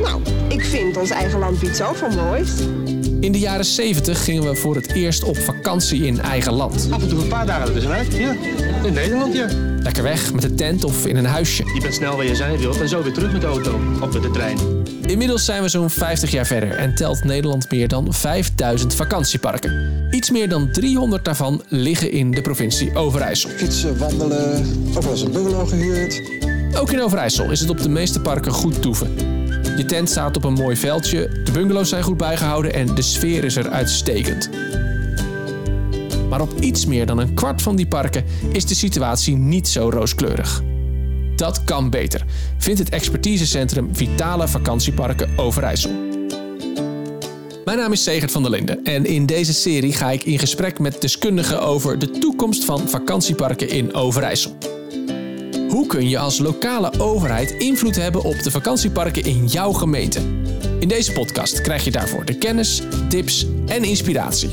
[0.00, 2.50] Nou, ik vind ons eigen land iets zoveel moois.
[3.20, 6.88] In de jaren 70 gingen we voor het eerst op vakantie in eigen land.
[6.90, 8.34] Af en toe een paar dagen ertussenuit, ja.
[8.84, 9.46] In Nederland, ja.
[9.82, 11.64] Lekker weg met de tent of in een huisje.
[11.74, 14.12] Je bent snel waar je zijn wilt en zo weer terug met de auto of
[14.12, 14.58] met de trein.
[15.06, 20.06] Inmiddels zijn we zo'n 50 jaar verder en telt Nederland meer dan 5000 vakantieparken.
[20.10, 23.50] Iets meer dan 300 daarvan liggen in de provincie Overijssel.
[23.50, 26.22] Fietsen, wandelen, wel eens een bungalow gehuurd.
[26.76, 29.31] Ook in Overijssel is het op de meeste parken goed toeven.
[29.76, 33.44] Je tent staat op een mooi veldje, de bungalows zijn goed bijgehouden en de sfeer
[33.44, 34.50] is er uitstekend.
[36.28, 39.90] Maar op iets meer dan een kwart van die parken is de situatie niet zo
[39.90, 40.62] rooskleurig.
[41.36, 42.24] Dat kan beter,
[42.58, 45.90] vindt het expertisecentrum Vitale Vakantieparken Overijssel.
[47.64, 50.78] Mijn naam is Segert van der Linden en in deze serie ga ik in gesprek
[50.78, 54.71] met deskundigen over de toekomst van vakantieparken in Overijssel.
[55.72, 60.20] Hoe kun je als lokale overheid invloed hebben op de vakantieparken in jouw gemeente?
[60.80, 64.48] In deze podcast krijg je daarvoor de kennis, tips en inspiratie.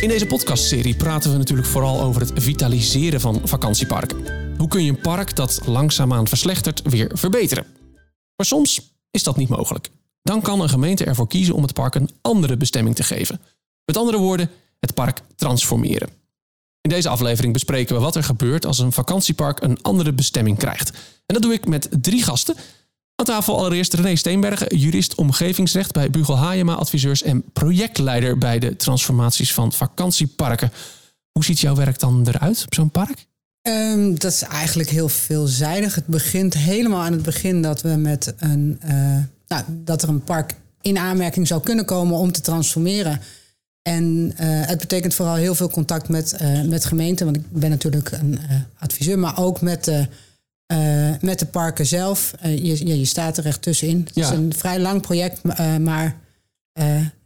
[0.00, 4.24] In deze podcastserie praten we natuurlijk vooral over het vitaliseren van vakantieparken.
[4.58, 7.66] Hoe kun je een park dat langzaamaan verslechtert weer verbeteren?
[8.36, 9.88] Maar soms is dat niet mogelijk.
[10.22, 13.40] Dan kan een gemeente ervoor kiezen om het park een andere bestemming te geven.
[13.84, 14.50] Met andere woorden,
[14.80, 16.24] het park transformeren.
[16.86, 20.90] In deze aflevering bespreken we wat er gebeurt als een vakantiepark een andere bestemming krijgt.
[21.26, 22.54] En dat doe ik met drie gasten.
[23.14, 28.76] Aan tafel allereerst René Steenbergen, jurist omgevingsrecht bij Bugel Hayema Adviseurs en projectleider bij de
[28.76, 30.72] transformaties van vakantieparken.
[31.32, 33.26] Hoe ziet jouw werk dan eruit op zo'n park?
[33.62, 35.94] Um, dat is eigenlijk heel veelzijdig.
[35.94, 39.16] Het begint helemaal aan het begin dat we met een uh,
[39.48, 43.20] nou, dat er een park in aanmerking zou kunnen komen om te transformeren.
[43.86, 47.24] En uh, het betekent vooral heel veel contact met, uh, met gemeenten.
[47.24, 48.38] Want ik ben natuurlijk een
[48.78, 50.06] adviseur, maar ook met de,
[51.20, 52.32] met de parken zelf.
[52.42, 54.02] je, ja, je staat er echt tussenin.
[54.04, 54.22] Het ja.
[54.22, 55.42] is een vrij lang project,
[55.80, 56.16] maar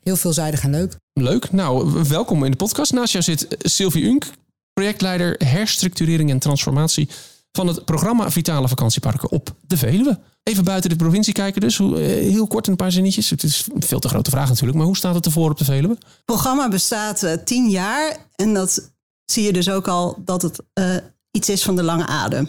[0.03, 0.97] heel veelzijdig en leuk.
[1.13, 1.53] Leuk.
[1.53, 2.93] Nou, welkom in de podcast.
[2.93, 4.25] Naast jou zit Sylvie Unk,
[4.73, 7.09] projectleider herstructurering en transformatie
[7.53, 10.19] van het programma Vitale Vakantieparken op de Veluwe.
[10.43, 11.77] Even buiten de provincie kijken dus.
[11.77, 13.31] Hoe, heel kort een paar zinnetjes.
[13.31, 14.77] Het is een veel te grote vraag natuurlijk.
[14.77, 15.95] Maar hoe staat het ervoor op de Veluwe?
[15.95, 18.17] Het programma bestaat uh, tien jaar.
[18.35, 18.93] En dat
[19.25, 20.97] zie je dus ook al dat het uh,
[21.31, 22.49] iets is van de lange adem.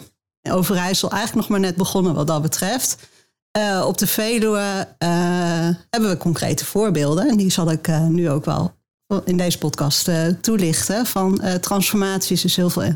[0.49, 2.97] Overijssel eigenlijk nog maar net begonnen wat dat betreft.
[3.85, 4.87] Op de Veluwe
[5.89, 7.29] hebben we concrete voorbeelden.
[7.29, 8.73] En die zal ik nu ook wel
[9.25, 10.09] in deze podcast
[10.41, 11.05] toelichten.
[11.05, 12.95] Van transformaties is heel veel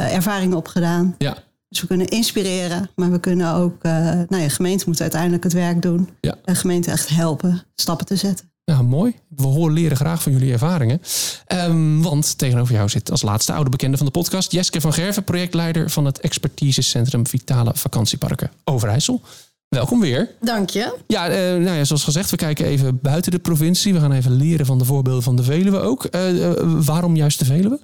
[0.00, 1.14] ervaring opgedaan.
[1.18, 1.36] Ja.
[1.68, 3.82] Dus we kunnen inspireren, maar we kunnen ook...
[3.82, 6.08] nou ja, gemeente moet uiteindelijk het werk doen.
[6.20, 6.34] Ja.
[6.44, 8.48] En gemeente echt helpen stappen te zetten.
[8.64, 9.14] Ja, mooi.
[9.28, 11.00] We horen leren graag van jullie ervaringen.
[11.48, 14.52] Um, want tegenover jou zit als laatste oude bekende van de podcast...
[14.52, 19.22] Jeske van Gerven, projectleider van het expertisecentrum Vitale Vakantieparken Overijssel.
[19.68, 20.30] Welkom weer.
[20.40, 20.96] Dank je.
[21.06, 23.94] Ja, uh, nou ja, zoals gezegd, we kijken even buiten de provincie.
[23.94, 26.08] We gaan even leren van de voorbeelden van de Veluwe ook.
[26.10, 27.80] Uh, uh, waarom juist de Veluwe?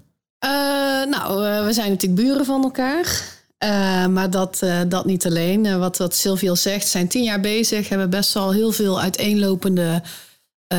[1.10, 3.22] Nou, we zijn natuurlijk buren van elkaar.
[4.10, 5.78] maar dat, dat niet alleen.
[5.78, 7.88] wat, wat Sylvie al zegt, zijn tien jaar bezig.
[7.88, 10.02] Hebben best wel heel veel uiteenlopende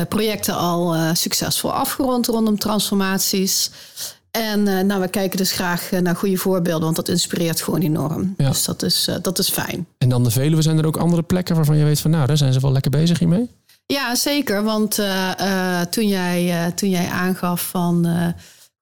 [0.08, 3.70] projecten al succesvol afgerond rondom transformaties.
[4.30, 8.34] En nou, we kijken dus graag naar goede voorbeelden, want dat inspireert gewoon enorm.
[8.36, 8.48] Ja.
[8.48, 9.86] Dus dat is, dat is fijn.
[9.98, 12.36] En dan de Veluwe, zijn er ook andere plekken waarvan je weet van nou, daar
[12.36, 13.50] zijn ze wel lekker bezig hiermee?
[13.86, 14.62] Ja, zeker.
[14.62, 14.94] Want
[15.90, 18.06] toen, jij, toen jij aangaf van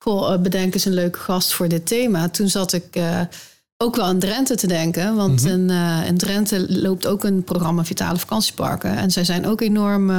[0.06, 2.98] goh, bedenk eens een leuke gast voor dit thema, toen zat ik
[3.76, 5.14] ook wel aan Drenthe te denken.
[5.14, 5.70] Want mm -hmm.
[5.70, 8.96] in, in, Drenthe loopt ook een programma Vitale Vakantieparken.
[8.96, 10.10] En zij zijn ook enorm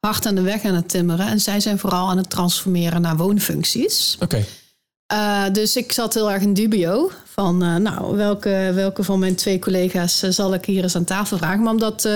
[0.00, 1.26] hard aan de weg aan het timmeren.
[1.26, 4.16] En zij zijn vooral aan het transformeren naar woonfuncties.
[4.20, 4.44] Oké.
[5.06, 5.50] Okay.
[5.50, 10.18] Dus ik zat heel erg in dubio van, nou, welke, welke van mijn twee collega's
[10.18, 11.62] zal ik hier eens aan tafel vragen.
[11.62, 12.08] Maar omdat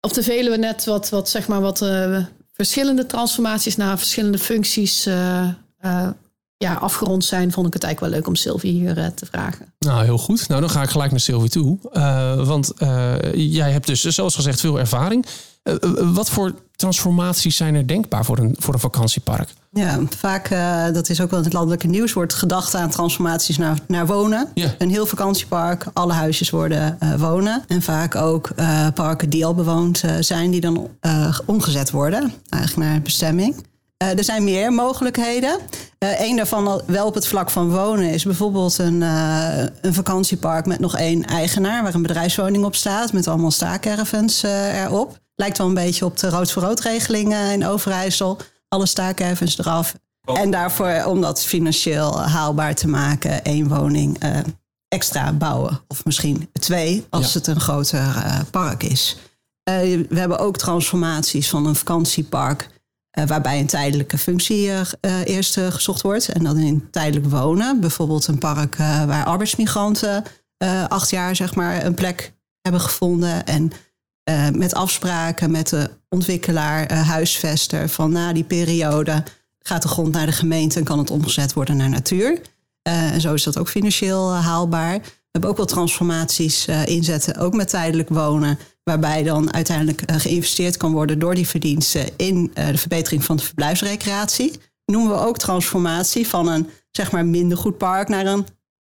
[0.00, 1.86] op de Veluwe net wat, wat, zeg maar, wat
[2.52, 5.08] verschillende transformaties naar verschillende functies
[6.62, 9.66] ja, afgerond zijn, vond ik het eigenlijk wel leuk om Sylvie hier te vragen.
[9.78, 10.48] Nou, heel goed.
[10.48, 11.78] Nou, dan ga ik gelijk naar Sylvie toe.
[12.44, 12.72] want
[13.34, 15.26] jij hebt dus, zoals gezegd, veel ervaring.
[16.12, 19.54] wat voor transformaties zijn er denkbaar voor een, voor een vakantiepark?
[19.74, 23.58] Ja, vaak, uh, dat is ook wel in het landelijke nieuws, wordt gedacht aan transformaties
[23.58, 24.48] naar, naar wonen.
[24.54, 24.74] Ja.
[24.78, 27.64] Een heel vakantiepark, alle huisjes worden uh, wonen.
[27.68, 30.88] En vaak ook uh, parken die al bewoond zijn, die dan
[31.44, 33.64] omgezet worden, eigenlijk naar bestemming.
[34.10, 35.58] Er zijn meer mogelijkheden.
[35.98, 40.96] Eén daarvan, wel op het vlak van wonen, is bijvoorbeeld een, een vakantiepark met nog
[40.96, 45.20] één eigenaar, waar een bedrijfswoning op staat, met allemaal staakcaravans erop.
[45.34, 48.38] Lijkt wel een beetje op de rood voor rood regeling in Overijssel
[48.72, 49.94] alle staakervens eraf.
[50.24, 50.38] Oh.
[50.38, 54.38] En daarvoor, om dat financieel haalbaar te maken, één woning uh,
[54.88, 55.80] extra bouwen.
[55.88, 57.38] Of misschien twee als Ja.
[57.38, 59.16] het een groter eh, park is.
[59.62, 59.74] Eh,
[60.08, 62.68] we hebben ook transformaties van een vakantiepark.
[63.12, 66.28] Eh, waarbij een tijdelijke functie eh, eh, eerst gezocht wordt.
[66.28, 67.80] En dan in tijdelijk wonen.
[67.80, 70.24] Bijvoorbeeld een park waar arbeidsmigranten
[70.88, 73.46] acht jaar zeg maar, een plek hebben gevonden.
[73.46, 73.72] En
[74.52, 77.88] met afspraken met de ontwikkelaar, huisvester.
[77.88, 79.22] Van na die periode
[79.58, 82.40] gaat de grond naar de gemeente en kan het omgezet worden naar natuur.
[82.82, 84.98] En zo is dat ook financieel haalbaar.
[85.00, 88.58] We hebben ook wel transformaties inzetten, ook met tijdelijk wonen.
[88.84, 93.36] Waarbij dan uiteindelijk eh, geïnvesteerd kan worden door die verdiensten in eh, de verbetering van
[93.36, 94.52] de verblijfsrecreatie.
[94.84, 98.46] Noemen we ook transformatie van een zeg maar minder goed park naar een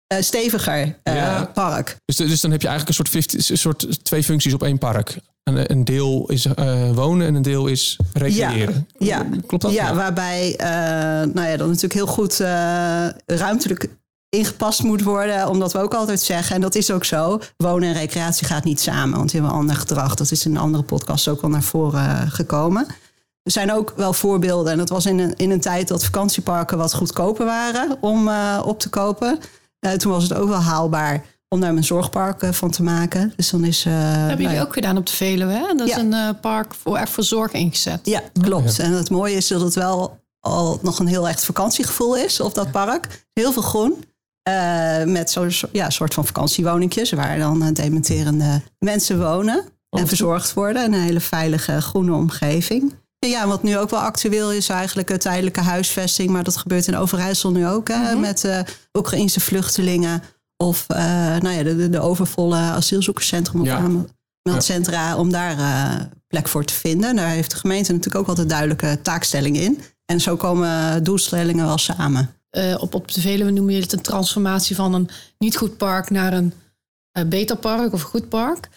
[0.07, 1.51] eh, steviger Ja.
[1.55, 1.97] park.
[2.05, 4.79] Dus, dus dan heb je eigenlijk een soort, 50, een soort twee functies op één
[4.79, 5.17] park.
[5.43, 6.47] Een, een deel is
[6.95, 8.89] wonen en een deel is recreëren.
[8.99, 9.73] Ja, Klopt dat?
[9.73, 10.55] Ja, waarbij
[11.33, 13.89] nou ja, dan natuurlijk heel goed eh, ruimtelijk
[14.37, 15.49] ingepast moet worden.
[15.49, 17.41] Omdat we ook altijd zeggen, en dat is ook zo...
[17.57, 19.17] wonen en recreatie gaat niet samen.
[19.19, 20.15] Want die hebben een ander gedrag.
[20.15, 22.87] Dat is in een andere podcast ook al naar voren gekomen.
[23.43, 24.73] Er zijn ook wel voorbeelden.
[24.73, 27.97] En dat was in een, in een tijd dat vakantieparken wat goedkoper waren...
[28.01, 29.39] om eh, op te kopen.
[29.79, 33.33] Eh, toen was het ook wel haalbaar om daar een zorgpark van te maken.
[33.37, 33.85] Dus dan is...
[33.85, 34.63] eh, Dat hebben nou jullie ja.
[34.63, 35.53] ook gedaan op de Veluwe.
[35.53, 35.75] Hè?
[35.77, 38.01] Dat is een eh, park voor, echt voor zorg ingezet.
[38.03, 38.79] Ja, klopt.
[38.79, 42.55] En het mooie is dat het wel al nog een heel echt vakantiegevoel is op
[42.55, 43.25] dat park.
[43.33, 44.05] Heel veel groen.
[44.43, 50.55] Eh, met zo'n ja, soort van vakantiewoningjes waar dan eh, dementerende mensen wonen en verzorgd
[50.55, 50.85] worden.
[50.93, 52.95] Een hele veilige groene omgeving.
[53.19, 56.31] Ja, wat nu ook wel actueel is eigenlijk een tijdelijke huisvesting.
[56.31, 57.89] Maar dat gebeurt in Overijssel nu ook.
[57.89, 58.59] Hè, Met eh
[58.99, 60.23] Oekraïnse vluchtelingen.
[60.57, 61.05] Of eh,
[61.37, 63.89] nou ja, de, de, overvolle asielzoekerscentrum of Ja.
[64.43, 65.17] aanmeldcentra.
[65.17, 67.17] Om daar eh, plek voor te vinden.
[67.17, 69.81] Daar heeft de gemeente natuurlijk ook altijd duidelijke taakstelling in.
[70.05, 72.31] En zo komen doelstellingen wel samen.
[72.53, 75.09] Eh, op, op de Veluwe noemen jullie het een transformatie van een
[75.39, 76.53] niet goed park naar een
[77.13, 78.69] eh, beter park of een goed park.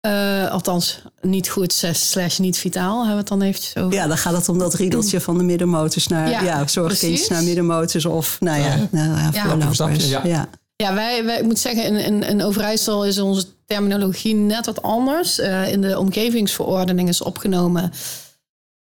[0.00, 3.94] Eh, althans, niet goed slash, slash niet vitaal hebben we het dan eventjes over.
[3.94, 7.42] Ja, dan gaat het om dat riedeltje van de middenmotors naar Ja, ja, zorgkindjes naar
[7.42, 9.96] middenmotors of nou ja, nou, ja, Ja.
[9.98, 10.20] ja.
[10.24, 10.48] ja.
[10.82, 14.82] Ja, wij, wij ik moet zeggen, in, in, in Overijssel is onze terminologie net wat
[14.82, 15.38] anders.
[15.38, 17.92] Eh, in de omgevingsverordening is opgenomen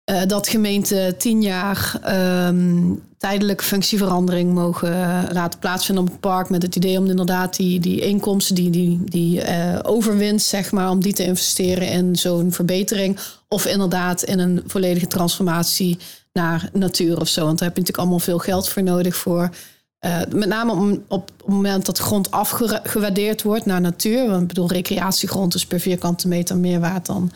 [0.06, 6.50] eh, dat gemeenten tien jaar ehm, tijdelijke functieverandering mogen eh, laten plaatsvinden op het park.
[6.50, 10.91] Met het idee om inderdaad die, die inkomsten, die, die, die eh, overwinst, zeg maar,
[10.91, 13.19] om die te investeren in zo'n verbetering.
[13.49, 15.99] Of inderdaad in een volledige transformatie
[16.32, 17.44] naar natuur of zo.
[17.44, 19.50] Want daar heb je natuurlijk allemaal veel geld voor nodig voor.
[19.98, 24.28] Eh, met name om, op het moment dat de grond afgewaardeerd wordt naar natuur.
[24.28, 27.31] Want ik bedoel, recreatiegrond is per vierkante meter meer waard dan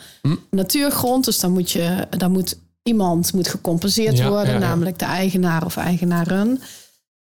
[0.49, 1.25] natuurgrond.
[1.25, 4.67] Dus dan moet, je, dan moet iemand moet gecompenseerd Ja, worden, ja, ja.
[4.67, 6.59] namelijk de eigenaar of eigenaren.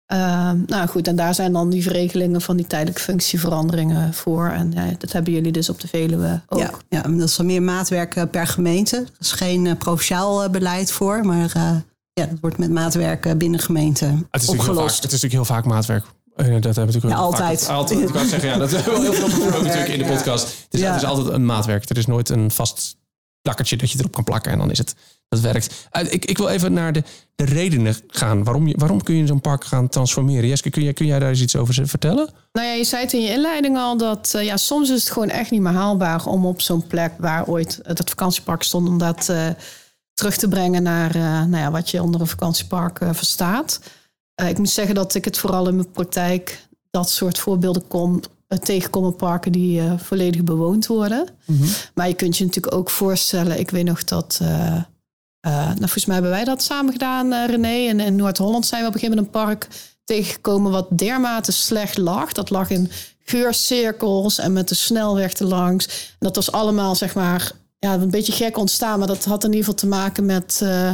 [0.05, 4.49] Eh, nou goed, en daar zijn dan die verregelingen van die tijdelijke functieveranderingen voor.
[4.49, 6.59] En ja, dat hebben jullie dus op de Veluwe ook.
[6.59, 8.97] Ja, ja, dat is dan meer maatwerk eh, per gemeente.
[8.97, 11.75] Er is geen provinciaal beleid voor, maar eh,
[12.21, 15.03] ja, dat wordt met maatwerk eh, binnen gemeente Het is, natuurlijk heel vaak, opgelost.
[15.03, 16.05] het is natuurlijk heel vaak maatwerk.
[16.35, 17.63] Eh, Dat hebben we natuurlijk Ja, altijd.
[17.63, 17.99] Vaak, altijd.
[17.99, 20.43] Ik wou zeggen, ja, dat hebben we heel veel besproken natuurlijk in de podcast.
[20.47, 20.91] Het is, Ja.
[20.93, 21.89] het is altijd een maatwerk.
[21.89, 22.95] Er is nooit een vast
[23.41, 24.95] plakkertje dat je erop kan plakken en dan is het.
[25.29, 25.87] Dat werkt.
[25.91, 27.03] Eh, Ik, ik wil even naar de,
[27.35, 28.43] de redenen gaan.
[28.43, 30.47] Waarom, je, waarom kun je zo'n park gaan transformeren?
[30.49, 32.29] Jeske, kun jij, kun jij daar eens iets over vertellen?
[32.53, 35.29] Nou ja, je zei het in je inleiding al dat ja, soms is het gewoon
[35.29, 39.29] echt niet meer haalbaar om op zo'n plek waar ooit het vakantiepark stond, om dat
[39.29, 39.47] eh,
[40.15, 43.79] terug te brengen naar eh, nou ja, wat je onder een vakantiepark eh, verstaat.
[44.35, 48.19] Eh, ik moet zeggen dat ik het vooral in mijn praktijk dat soort voorbeelden kom,
[48.47, 51.27] tegenkom in parken die volledig bewoond worden.
[51.93, 54.37] Maar je kunt je natuurlijk ook voorstellen, ik weet nog dat.
[55.41, 57.87] nou, volgens mij hebben wij dat samen gedaan, René.
[57.89, 59.67] En in Noord-Holland zijn we op een gegeven moment een park
[60.03, 62.31] tegengekomen wat dermate slecht lag.
[62.31, 62.91] Dat lag in
[63.23, 65.85] geurcirkels en met de snelweg erlangs.
[65.87, 68.99] En dat was allemaal, zeg maar, ja, een beetje gek ontstaan.
[68.99, 70.89] Maar dat had in ieder geval te maken met eh,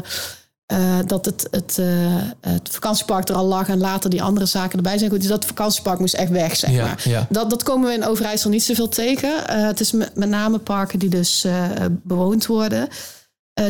[0.66, 4.78] eh, dat het, het, eh, het vakantiepark er al lag en later die andere zaken
[4.78, 5.10] erbij zijn.
[5.10, 7.02] Goed, dus dat vakantiepark moest echt weg, zeg Ja, maar.
[7.04, 7.28] ja.
[7.30, 9.34] Dat, dat komen we in Overijssel niet zoveel tegen.
[9.46, 11.46] Het is met, met name parken die dus
[12.04, 12.88] bewoond worden.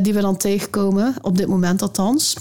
[0.02, 2.36] die we dan tegenkomen, op dit moment althans.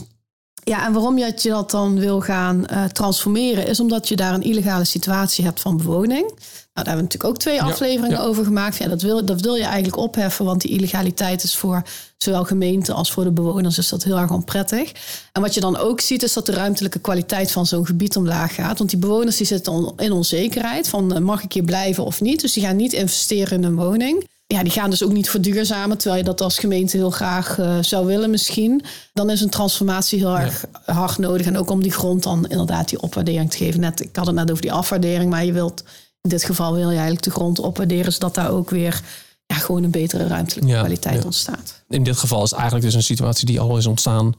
[0.70, 3.66] Ja, en waarom je dat dan wil gaan eh, transformeren...
[3.66, 6.20] is omdat je daar een illegale situatie hebt van bewoning.
[6.20, 6.36] Nou,
[6.72, 8.24] daar hebben we natuurlijk ook twee afleveringen ja.
[8.24, 8.76] over gemaakt.
[8.76, 11.82] Ja, dat, wil, dat wil je eigenlijk opheffen, want die illegaliteit is voor
[12.16, 14.92] zowel gemeenten als voor de bewoners is dat heel erg onprettig.
[15.32, 18.54] En wat je dan ook ziet, is dat de ruimtelijke kwaliteit van zo'n gebied omlaag
[18.54, 18.78] gaat.
[18.78, 22.40] Want die bewoners die zitten in onzekerheid van eh, mag ik hier blijven of niet.
[22.40, 24.28] Dus die gaan niet investeren in een woning.
[24.52, 27.76] Ja, die gaan dus ook niet verduurzamen, terwijl je dat als gemeente heel graag eh,
[27.80, 28.82] zou willen misschien.
[29.12, 31.46] Dan is een transformatie heel erg hard nodig.
[31.46, 33.80] En ook om die grond dan inderdaad die opwaardering te geven.
[33.80, 35.84] Net, ik had het net over die afwaardering, maar je wilt
[36.20, 39.02] in dit geval wil je eigenlijk de grond opwaarderen, zodat daar ook weer
[39.46, 41.24] ja, gewoon een betere ruimtelijke Ja, kwaliteit ja.
[41.24, 41.82] ontstaat.
[41.88, 44.34] In dit geval is het eigenlijk dus een situatie die al is ontstaan.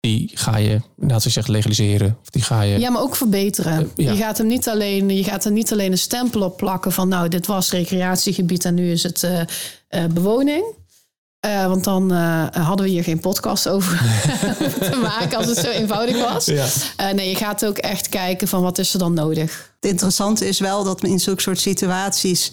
[0.00, 2.18] Die ga je, laten we zeggen, legaliseren.
[2.22, 2.78] Of die ga je...
[2.78, 3.72] Ja, maar ook verbeteren.
[3.72, 4.12] Eh, ja.
[4.12, 7.08] Je gaat hem niet alleen, je gaat er niet alleen een stempel op plakken van
[7.08, 9.40] nou, dit was recreatiegebied en nu is het eh,
[9.88, 10.64] eh, bewoning.
[11.40, 13.98] Eh, want dan eh, hadden we hier geen podcast over
[14.90, 16.44] te maken als het zo eenvoudig was.
[16.44, 16.66] Ja.
[16.96, 19.72] Eh, nee, je gaat ook echt kijken van wat is er dan nodig.
[19.80, 22.50] Het interessante is wel dat in zulke soort situaties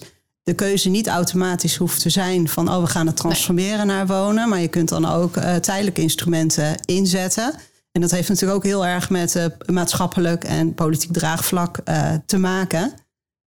[0.48, 4.48] de keuze niet automatisch hoeft te zijn van oh we gaan het transformeren naar wonen,
[4.48, 7.54] maar je kunt dan ook eh, tijdelijke instrumenten inzetten.
[7.92, 12.38] En dat heeft natuurlijk ook heel erg met eh, maatschappelijk en politiek draagvlak eh, te
[12.38, 12.92] maken.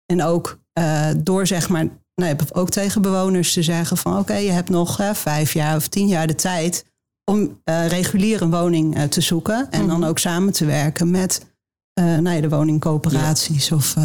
[0.06, 0.58] En ook
[1.16, 5.52] door zeg maar, nou, ook tegen bewoners te zeggen van oké, je hebt nog vijf
[5.52, 6.84] jaar of tien jaar de tijd
[7.24, 9.70] om regulier een woning te zoeken.
[9.70, 11.46] En dan ook samen te werken met
[11.94, 13.96] nou ja, de woningcoöperaties of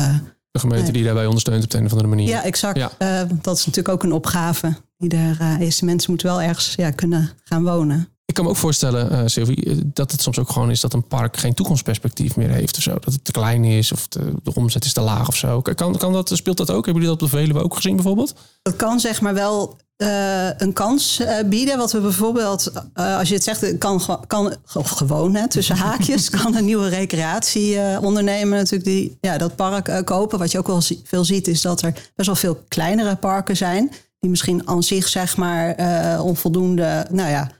[0.56, 2.28] De gemeente die daarbij ondersteunt op de een of andere manier.
[2.28, 2.78] ja, exact.
[2.78, 2.92] Ja.
[2.98, 5.82] Eh, dat is natuurlijk ook een opgave die er eh, is.
[5.82, 8.08] Mensen moeten wel ergens ja, kunnen gaan wonen.
[8.26, 10.94] Ik kan me ook voorstellen, eh, Sylvie, eh, dat het soms ook gewoon is dat
[10.94, 12.94] een park geen toekomstperspectief meer heeft of zo.
[12.94, 15.62] Dat het te klein is of de, de omzet is te laag of zo.
[15.62, 16.86] Kan, kan dat, speelt dat ook?
[16.86, 18.36] Hebben jullie dat op de Veluwe ook gezien bijvoorbeeld?
[18.62, 21.78] Dat kan zeg maar wel eh, een kans eh, bieden.
[21.78, 26.30] Wat we bijvoorbeeld, eh, als je het zegt, kan, kan of gewoon hè, tussen haakjes,
[26.42, 30.40] kan een nieuwe recreatieondernemer natuurlijk die, ja, dat park kopen.
[30.40, 33.92] Wat je ook wel veel ziet, is dat er best wel veel kleinere parken zijn.
[34.20, 35.75] Die misschien aan zich zeg maar
[36.22, 37.52] onvoldoende, nou ja,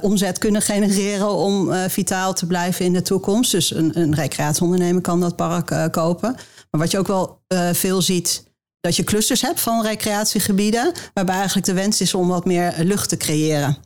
[0.00, 3.50] omzet kunnen genereren om vitaal te blijven in de toekomst.
[3.50, 6.34] Dus een, een recreatieondernemer kan dat park kopen.
[6.70, 7.40] Maar wat je ook wel
[7.72, 8.45] veel ziet,
[8.86, 13.08] dat je clusters hebt van recreatiegebieden, waarbij eigenlijk de wens is om wat meer lucht
[13.08, 13.76] te creëren.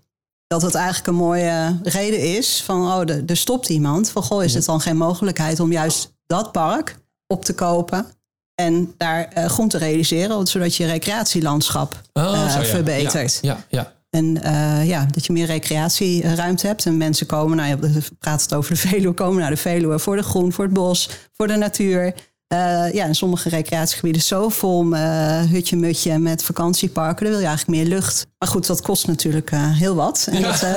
[0.47, 4.11] Dat het eigenlijk een mooie reden is van, oh, er, er stopt iemand.
[4.11, 8.07] Van, goh, is het dan geen mogelijkheid om juist dat park op te kopen
[8.55, 12.65] en daar eh groen te realiseren, zodat je recreatielandschap eh, Oh, zo, ja.
[12.65, 13.39] verbetert.
[13.43, 13.93] Ja, ja.
[14.11, 16.87] En eh, ja, dat je meer recreatieruimte hebt.
[16.87, 19.99] En mensen komen, nou ja, we praten het over de Veluwe, komen naar de Veluwe
[19.99, 22.15] voor de groen, voor het bos, voor de natuur.
[22.55, 27.23] Eh, ja, in sommige recreatiegebieden zo vol eh hutje-mutje met vakantieparken.
[27.25, 28.27] Dan wil je eigenlijk meer lucht.
[28.39, 30.29] Maar goed, dat kost natuurlijk eh, heel wat.
[30.31, 30.75] En dat eh,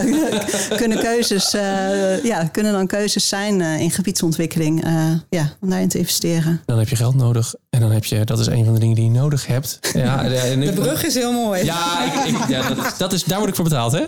[0.82, 4.92] kunnen, keuzes, eh, ja, kunnen dan keuzes zijn eh, in gebiedsontwikkeling eh,
[5.30, 6.62] ja, om daarin te investeren.
[6.66, 7.54] Dan heb je geld nodig.
[7.70, 9.80] En dan heb je, dat is een van de dingen die je nodig hebt.
[9.94, 11.64] Ja, ja, en De brug is heel mooi.
[11.64, 14.04] Ja, ik, ik- ja dat, dat is, daar word ik voor betaald, hè?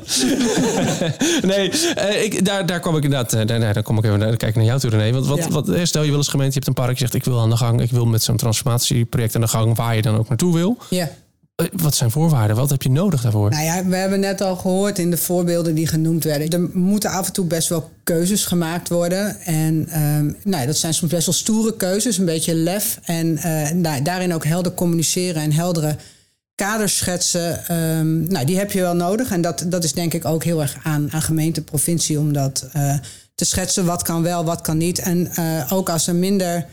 [1.47, 3.33] nee, eh, ik, daar, daar kwam ik inderdaad...
[3.33, 5.11] eh, daar, daar, daar kom ik even naar, kijken naar jou toe, René.
[5.11, 5.49] Want wat, Ja.
[5.49, 6.93] wat, stel je wil als gemeente, je hebt een park...
[6.93, 9.75] je zegt, ik wil aan de gang, ik wil met zo'n transformatieproject aan de gang...
[9.75, 10.77] waar je dan ook naartoe wil.
[10.89, 11.09] Ja.
[11.55, 12.55] Eh, wat zijn voorwaarden?
[12.55, 13.49] Wat heb je nodig daarvoor?
[13.49, 16.49] Nou ja, we hebben net al gehoord in de voorbeelden die genoemd werden.
[16.49, 19.39] Er moeten af en toe best wel keuzes gemaakt worden.
[19.39, 22.99] En ehm, nou ja, dat zijn soms best wel stoere keuzes, een beetje lef.
[23.03, 25.95] En eh, nou, daarin ook helder communiceren en heldere
[26.55, 27.67] kaders schetsen.
[27.67, 29.31] Ehm, nou, die heb je wel nodig.
[29.31, 32.69] En dat, dat is denk ik ook heel erg aan, aan gemeente, provincie om dat
[32.73, 32.97] eh,
[33.35, 33.85] te schetsen.
[33.85, 34.99] Wat kan wel, wat kan niet.
[34.99, 35.29] En
[35.69, 36.65] ook als er minder.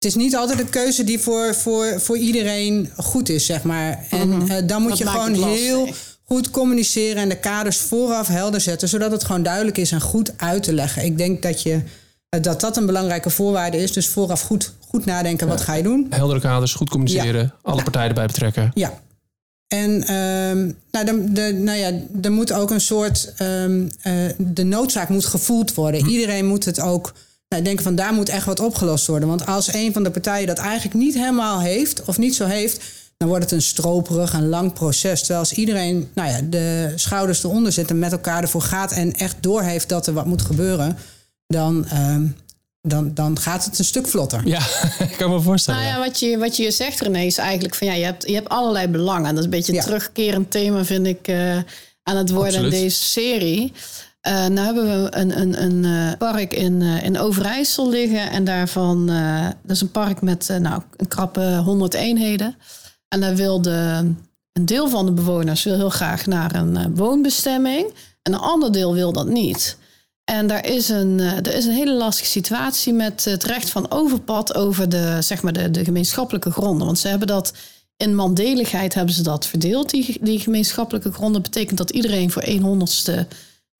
[0.00, 4.06] Het is niet altijd een keuze die voor, voor, voor iedereen goed is, zeg maar.
[4.10, 5.58] En eh, dan moet Dat je gewoon lastig.
[5.58, 5.88] heel
[6.24, 10.32] goed communiceren en de kaders vooraf helder zetten, zodat het gewoon duidelijk is en goed
[10.36, 11.04] uit te leggen.
[11.04, 11.80] Ik denk dat je,
[12.28, 13.92] eh, dat, dat een belangrijke voorwaarde is.
[13.92, 16.06] Dus vooraf goed, goed nadenken, wat ga je doen?
[16.10, 17.82] Heldere kaders, goed communiceren, alle Ja.
[17.82, 18.70] partijen erbij betrekken.
[18.74, 19.00] Ja.
[19.68, 21.92] En ehm, nou, de, de, nou ja,
[22.22, 23.32] er moet ook een soort.
[23.36, 26.08] ehm, eh, de noodzaak moet gevoeld worden.
[26.08, 27.12] Iedereen moet het ook.
[27.54, 29.28] Nou, denken van daar moet echt wat opgelost worden.
[29.28, 32.80] Want als een van de partijen dat eigenlijk niet helemaal heeft of niet zo heeft,
[33.16, 35.18] dan wordt het een stroperig en lang proces.
[35.18, 39.12] Terwijl als iedereen nou ja, de schouders eronder zet en met elkaar ervoor gaat en
[39.12, 40.98] echt doorheeft dat er wat moet gebeuren,
[41.46, 42.26] dan, ehm,
[42.82, 44.46] dan, dan gaat het een stuk vlotter.
[44.46, 44.60] Ja,
[45.10, 45.80] ik kan me voorstellen.
[45.80, 48.34] Nou ja, wat je, wat je zegt, René, is eigenlijk van ja, je hebt, je
[48.34, 49.28] hebt allerlei belangen.
[49.28, 49.84] Dat is een beetje een Ja.
[49.84, 51.56] terugkerend thema, vind ik, eh,
[52.02, 52.72] aan het worden Absoluut.
[52.72, 53.72] in deze serie.
[54.20, 58.30] Eh nou hebben we een, een, een eh, park in, eh, in Overijssel liggen.
[58.30, 59.06] En daarvan,
[59.62, 62.56] dat is een park met nou, een krappe 100 eenheden.
[63.08, 64.12] En daar wil de,
[64.52, 67.92] een deel van de bewoners wil heel graag naar een woonbestemming.
[68.22, 69.78] En een ander deel wil dat niet.
[70.24, 74.54] En daar is een, er is een hele lastige situatie met het recht van overpad
[74.54, 76.86] over de, zeg maar de, de gemeenschappelijke gronden.
[76.86, 77.52] Want ze hebben dat
[77.96, 81.42] in mandeligheid hebben ze dat verdeeld, die, die gemeenschappelijke gronden.
[81.42, 83.26] betekent dat iedereen voor 1 honderdste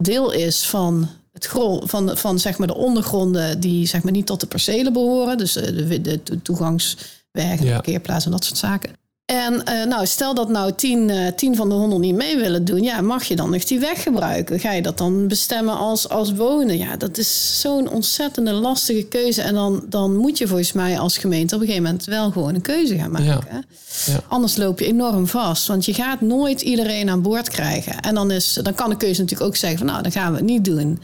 [0.02, 4.26] deel is van, het grond, van, van zeg maar de ondergronden die zeg maar niet
[4.26, 5.38] tot de percelen behoren.
[5.38, 7.72] Dus eh, de, de, de toegangswegen, Ja.
[7.72, 8.90] parkeerplaatsen en dat soort zaken.
[9.30, 12.64] En eh, nou, stel dat nou tien, eh, tien van de honderd niet mee willen
[12.64, 14.60] doen, ja, mag je dan nog die weg gebruiken?
[14.60, 16.78] Ga je dat dan bestemmen als, als wonen?
[16.78, 19.42] Ja, dat is zo'n ontzettende lastige keuze.
[19.42, 22.54] En dan, dan moet je volgens mij als gemeente op een gegeven moment wel gewoon
[22.54, 23.26] een keuze gaan maken.
[23.50, 23.62] Ja.
[24.06, 24.20] Ja.
[24.28, 25.66] Anders loop je enorm vast.
[25.66, 28.00] Want je gaat nooit iedereen aan boord krijgen.
[28.00, 30.36] En dan, is, dan kan de keuze natuurlijk ook zeggen van nou, dan gaan we
[30.36, 31.02] het niet doen.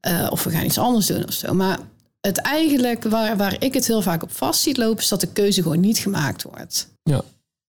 [0.00, 1.54] Eh, of we gaan iets anders doen of zo.
[1.54, 1.78] Maar
[2.20, 5.32] het eigenlijk waar, waar ik het heel vaak op vast ziet lopen, is dat de
[5.32, 6.88] keuze gewoon niet gemaakt wordt.
[7.02, 7.22] Ja.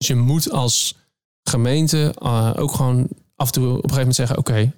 [0.02, 0.96] Dus je moet als
[1.42, 4.72] gemeente eh, ook gewoon af en toe op een gegeven moment zeggen: Oké,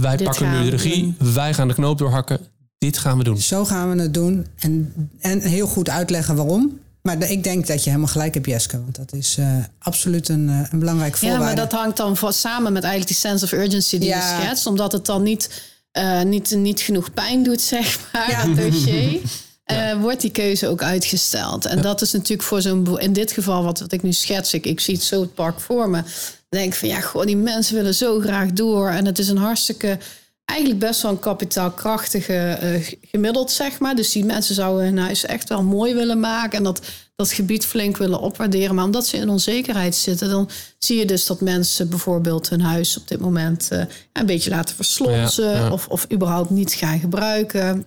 [0.00, 2.40] wij Dit pakken nu de regie, wij gaan de knoop doorhakken,
[2.78, 3.38] dit gaan we doen.
[3.38, 4.46] Zo gaan we het doen.
[4.58, 6.78] En, en heel goed uitleggen waarom.
[7.02, 8.82] Maar ik denk dat je helemaal gelijk hebt, Jeske.
[8.82, 11.44] Want dat is eh, absoluut een, eh, een belangrijk Ja, voorwaarde.
[11.44, 14.16] maar dat hangt dan va- samen met eigenlijk die sense of urgency die Ja.
[14.16, 14.66] je schetst.
[14.66, 18.48] Omdat het dan niet, eh, niet, niet genoeg pijn doet, zeg maar, Ja.
[18.48, 18.74] het
[19.70, 21.64] eh, wordt die keuze ook uitgesteld.
[21.64, 22.98] En dat is natuurlijk voor zo'n...
[22.98, 25.60] In dit geval, wat, wat ik nu schets, ik, ik zie het zo het park
[25.60, 26.02] voor me.
[26.02, 28.88] Dan denk ik van, ja, goh, die mensen willen zo graag door.
[28.88, 29.98] En het is een hartstikke...
[30.44, 33.94] Eigenlijk best wel een kapitaalkrachtige eh, gemiddeld, zeg maar.
[33.94, 36.58] Dus die mensen zouden hun huis echt wel mooi willen maken.
[36.58, 36.80] En dat,
[37.16, 38.74] dat gebied flink willen opwaarderen.
[38.74, 42.96] Maar omdat ze in onzekerheid zitten, dan zie je dus dat mensen bijvoorbeeld hun huis
[42.96, 45.50] op dit moment eh, een beetje laten verslonsen.
[45.50, 45.70] Ja, ja.
[45.70, 47.86] Of, of überhaupt niet gaan gebruiken.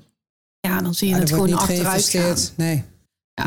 [0.67, 2.35] Ja, dan zie je Ja, het gewoon niet achteruit gaan.
[2.55, 2.83] Nee.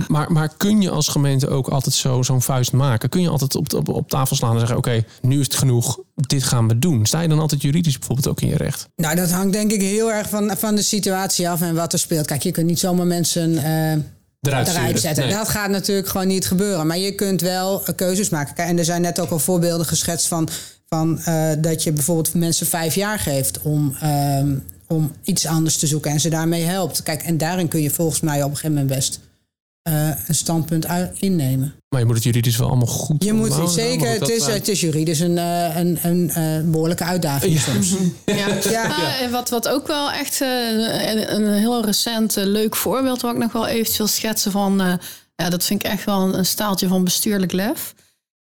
[0.09, 3.09] Maar, maar kun je als gemeente ook altijd zo, zo'n vuist maken?
[3.09, 5.99] Kun je altijd op, op, op tafel slaan en zeggen: Oké, nu is het genoeg,
[6.15, 7.07] dit gaan we doen?
[7.07, 8.89] Sta je dan altijd juridisch bijvoorbeeld ook in je recht?
[8.97, 11.99] Nou, dat hangt denk ik heel erg van, van de situatie af en wat er
[11.99, 12.27] speelt.
[12.27, 13.93] Kijk, je kunt niet zomaar mensen eh,
[14.41, 15.25] Eruit, eruit zetten.
[15.25, 15.35] Nee.
[15.35, 16.87] Dat gaat natuurlijk gewoon niet gebeuren.
[16.87, 18.55] Maar je kunt wel eh, keuzes maken.
[18.55, 20.49] Kijk, en er zijn net ook al voorbeelden geschetst van,
[20.89, 24.55] van eh, dat je bijvoorbeeld mensen vijf jaar geeft om, ehm,
[24.87, 27.02] om iets anders te zoeken en ze daarmee helpt.
[27.02, 29.21] Kijk, en daarin kun je volgens mij op een gegeven moment best
[29.83, 30.87] eh, een standpunt
[31.19, 31.75] innemen.
[31.88, 33.75] Maar je moet het juridisch wel allemaal goed Je moet onderbouwen.
[33.75, 37.95] zeker, het is, het is juridisch een, eh, een, een, eh, behoorlijke uitdaging soms.
[38.25, 38.47] Ja.
[38.71, 38.85] Ja.
[38.87, 43.33] Ah, en wat, wat ook wel echt eh, een, een heel recent leuk voorbeeld, wat
[43.35, 44.93] ik nog wel eventjes wil schetsen van, eh,
[45.37, 47.95] ja, dat vind ik echt wel een, een staaltje van bestuurlijk lef.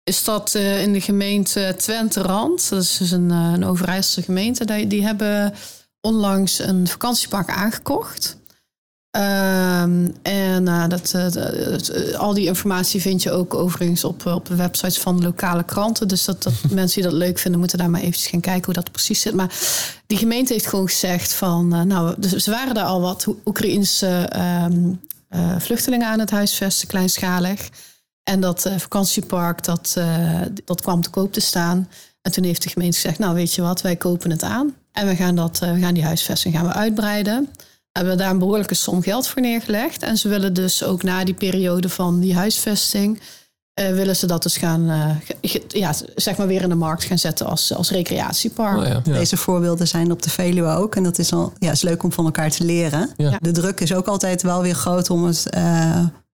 [0.04, 4.64] Is dat eh, in de gemeente Twente-Rand, dat is dus een, eh, een Overijsselse gemeente,
[4.64, 5.54] die, die hebben
[6.06, 8.36] onlangs een vakantiepark aangekocht.
[9.16, 14.26] Ehm, en eh, dat, eh, dat, eh, al die informatie vind je ook overigens op,
[14.26, 16.08] op de websites van de lokale kranten.
[16.08, 18.74] Dus dat, dat mensen die dat leuk vinden, moeten daar maar eventjes gaan kijken hoe
[18.74, 19.34] dat precies zit.
[19.34, 19.54] Maar
[20.06, 21.68] die gemeente heeft gewoon gezegd van...
[21.86, 24.92] nou, dus ze waren daar al wat Oekraïense ehm,
[25.28, 27.68] eh, vluchtelingen aan het huisvesten, kleinschalig.
[28.22, 29.96] En dat vakantiepark, dat,
[30.64, 31.88] dat kwam te koop te staan.
[32.22, 34.74] En toen heeft de gemeente gezegd, nou weet je wat, wij kopen het aan.
[34.96, 37.48] En we gaan, dat, eh, we gaan die huisvesting gaan we uitbreiden.
[37.92, 40.02] Hebben we daar een behoorlijke som geld voor neergelegd.
[40.02, 43.20] En ze willen dus ook na die periode van die huisvesting...
[43.74, 44.90] eh, willen ze dat dus gaan,
[45.40, 48.76] eh, ja, zeg maar weer in de markt gaan zetten als, als recreatiepark.
[48.78, 49.12] oh ja, ja.
[49.12, 50.94] Deze voorbeelden zijn op de Veluwe ook.
[50.94, 53.10] En dat is, al, ja, is leuk om van elkaar te leren.
[53.16, 53.38] Ja.
[53.40, 55.62] De druk is ook altijd wel weer groot om het eh,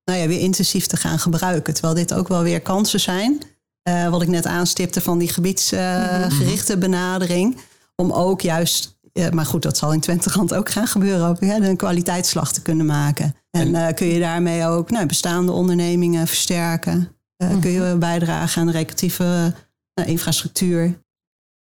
[0.04, 1.74] nou ja, weer intensief te gaan gebruiken.
[1.74, 3.40] Terwijl dit ook wel weer kansen zijn.
[3.82, 7.56] Eh, wat ik net aanstipte van die gebiedsgerichte benadering.
[8.02, 8.98] Om ook juist,
[9.32, 11.26] maar goed, dat zal in Twenterand ook gaan gebeuren.
[11.28, 13.34] Ook, hè, een kwaliteitsslag te kunnen maken.
[13.50, 17.08] En eh, kun je daarmee ook nou, bestaande ondernemingen versterken.
[17.36, 19.54] Eh, Kun je bijdragen aan de recreatieve
[19.94, 21.00] eh, infrastructuur.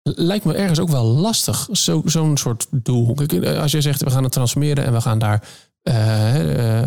[0.04, 3.16] Lijkt me ergens ook wel lastig, zo- zo'n soort doel.
[3.60, 5.44] Als je zegt, we gaan het transformeren en we gaan daar
[5.82, 5.94] eh,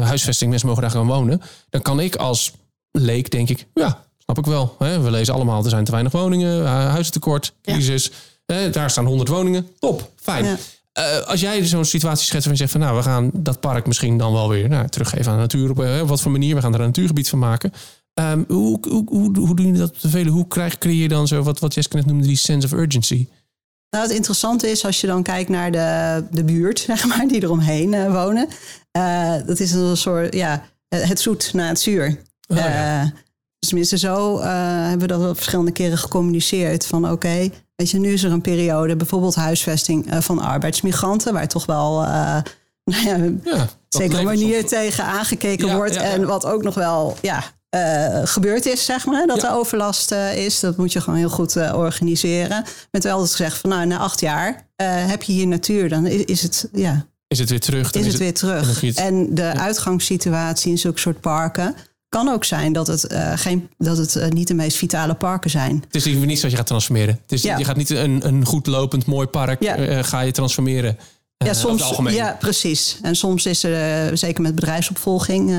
[0.06, 1.40] huisvesting, mensen mogen daar gaan wonen.
[1.70, 2.52] Dan kan ik als
[2.90, 4.74] leek, denk ik, ja, snap ik wel.
[4.78, 5.00] Hè?
[5.00, 8.10] We lezen allemaal, er zijn te weinig woningen, uh, huizentekort, crisis.
[8.48, 10.44] Eh, daar staan 100 woningen, top, fijn.
[10.44, 10.56] Ja.
[10.92, 13.86] Eh, als jij zo'n situatie schetst en je zegt van nou, we gaan dat park
[13.86, 15.70] misschien dan wel weer nou, teruggeven aan de natuur.
[15.70, 17.72] Op eh, wat voor manier, we gaan er een natuurgebied van maken.
[18.14, 20.24] Ehm, hoe, hoe, hoe, hoe doen jullie dat op de?
[20.24, 23.26] Hoe krijg, creëer je dan zo, wat, wat Jeske net noemde, die sense of urgency?
[23.90, 27.42] Nou, het interessante is als je dan kijkt naar de, de buurt, zeg maar, die
[27.42, 28.48] eromheen eh, wonen.
[29.46, 32.20] Dat is een soort, ja, het zoet na het zuur.
[32.48, 33.12] Oh, ja.
[33.58, 36.86] Tenminste, zo hebben we dat verschillende keren gecommuniceerd.
[36.86, 41.48] Van oké, weet je, nu is er een periode, bijvoorbeeld huisvesting eh, van arbeidsmigranten, waar
[41.48, 42.08] toch wel, eh,
[42.84, 44.66] nou ja, Ja, dat zeker manier op.
[44.68, 45.94] tegen aangekeken Ja, wordt.
[45.94, 46.00] ja.
[46.00, 49.26] En wat ook nog wel ja, eh, gebeurd is, zeg maar.
[49.26, 49.48] Dat Ja.
[49.48, 50.60] er overlast is.
[50.60, 52.64] Dat moet je gewoon heel goed organiseren.
[52.90, 55.88] Met wel eens gezegd van nou, na acht jaar heb je hier natuur.
[55.88, 57.90] Dan is, is het, ja, Is het weer terug?
[57.90, 58.80] dan is het weer terug.
[58.80, 61.74] het- En de uitgangssituatie in zulke soort parken...
[62.08, 65.50] kan ook zijn dat het, eh, geen, dat het eh, niet de meest vitale parken
[65.50, 65.84] zijn.
[65.84, 67.18] Het is niet zoals je gaat transformeren.
[67.22, 67.58] Het is, Ja.
[67.58, 69.76] Je gaat niet een, een goed lopend mooi park Ja.
[69.76, 70.98] eh, ga je transformeren.
[71.44, 72.98] Ja, soms, ja, precies.
[73.02, 75.50] En soms is er, zeker met bedrijfsopvolging,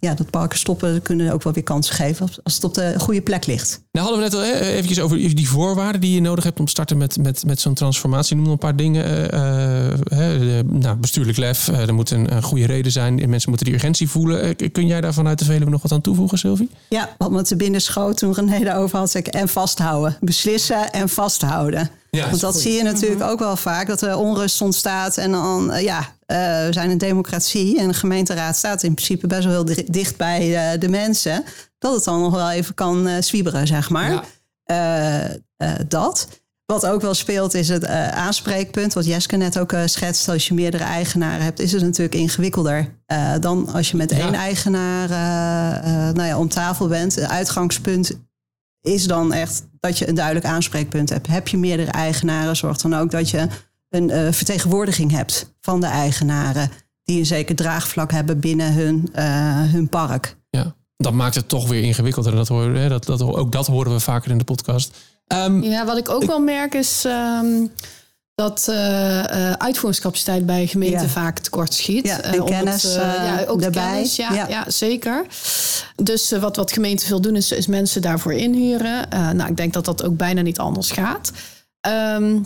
[0.00, 3.22] ja, dat parken stoppen kunnen ook wel weer kansen geven als het op de goede
[3.22, 3.83] plek ligt.
[3.94, 6.64] Nou hadden we net al hè, eventjes over die voorwaarden die je nodig hebt om
[6.64, 8.36] te starten met, met, met zo'n transformatie.
[8.36, 9.30] Noem een paar dingen.
[9.32, 9.98] eh, eh,
[10.40, 13.20] de- nou, bestuurlijk lef, eh, er moet een, goede reden zijn.
[13.20, 14.56] En mensen moeten die urgentie voelen.
[14.58, 16.70] Eh, kun jij daar vanuit de Veluwe nog wat aan toevoegen, Sylvie?
[16.88, 20.16] Ja, wat me te binnen schoot toen René daarover had, ik, en vasthouden.
[20.20, 21.90] Beslissen en vasthouden.
[22.10, 25.16] Ja, Want dat zie je natuurlijk ook wel vaak, dat er onrust ontstaat.
[25.16, 29.26] En dan, eh, ja, eh, we zijn een democratie en de gemeenteraad staat in principe
[29.26, 31.44] best wel heel di- dicht bij eh, de mensen.
[31.84, 34.10] Dat het dan nog wel even kan eh zwieberen, zeg maar.
[34.10, 34.22] Ja.
[34.64, 36.28] Eh, eh, dat.
[36.66, 38.92] Wat ook wel speelt is het aanspreekpunt.
[38.92, 40.28] Wat Jeske net ook schetst.
[40.28, 42.94] Als je meerdere eigenaren hebt, is het natuurlijk ingewikkelder
[43.40, 44.18] dan als je met Ja.
[44.18, 45.08] één eigenaar
[46.14, 47.14] nou ja, om tafel bent.
[47.14, 48.12] Het uitgangspunt
[48.80, 51.26] is dan echt dat je een duidelijk aanspreekpunt hebt.
[51.26, 53.46] Heb je meerdere eigenaren, zorg dan ook dat je
[53.88, 56.70] een vertegenwoordiging hebt van de eigenaren.
[57.02, 59.08] Die een zeker draagvlak hebben binnen hun,
[59.70, 60.36] hun park.
[60.50, 60.74] Ja.
[61.04, 62.34] Dat maakt het toch weer ingewikkelder.
[62.34, 64.96] Dat horen, hè, dat, dat, ook dat horen we vaker in de podcast.
[65.26, 67.66] Ehm, Ja, wat ik ook wel merk is ehm,
[68.34, 71.08] dat eh, eh, uitvoeringscapaciteit bij gemeenten Ja.
[71.08, 72.06] vaak tekort schiet.
[72.06, 73.92] Ja, Eh, en kennis, ja, ook de daarbij.
[73.92, 74.48] kennis, ja, Ja.
[74.48, 74.64] ja.
[74.70, 75.26] zeker.
[76.02, 79.10] Dus eh, wat, wat gemeenten veel doen is, is mensen daarvoor inhuren.
[79.10, 81.32] Eh, nou, ik denk dat dat ook bijna niet anders gaat.
[81.80, 82.38] Ehm,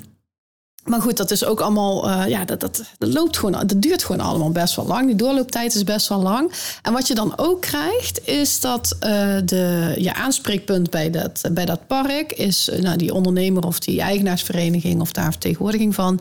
[0.89, 4.05] maar goed, dat is ook allemaal, eh, ja, dat, dat, dat loopt gewoon, dat duurt
[4.05, 5.07] gewoon allemaal best wel lang.
[5.07, 6.53] Die doorlooptijd is best wel lang.
[6.83, 9.11] En wat je dan ook krijgt, is dat eh,
[9.45, 14.01] de, je aanspreekpunt bij dat, bij dat park is eh, nou, die ondernemer of die
[14.01, 16.21] eigenaarsvereniging of daar vertegenwoordiging van.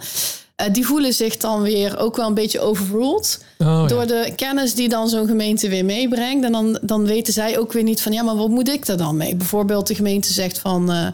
[0.72, 3.46] die voelen zich dan weer ook wel een beetje overruled.
[3.58, 3.88] oh, ja.
[3.88, 6.46] Door de kennis die dan zo'n gemeente weer meebrengt.
[6.46, 8.98] En dan, dan weten zij ook weer niet van ja, maar wat moet ik er
[8.98, 9.36] dan mee?
[9.36, 11.14] Bijvoorbeeld de gemeente zegt van.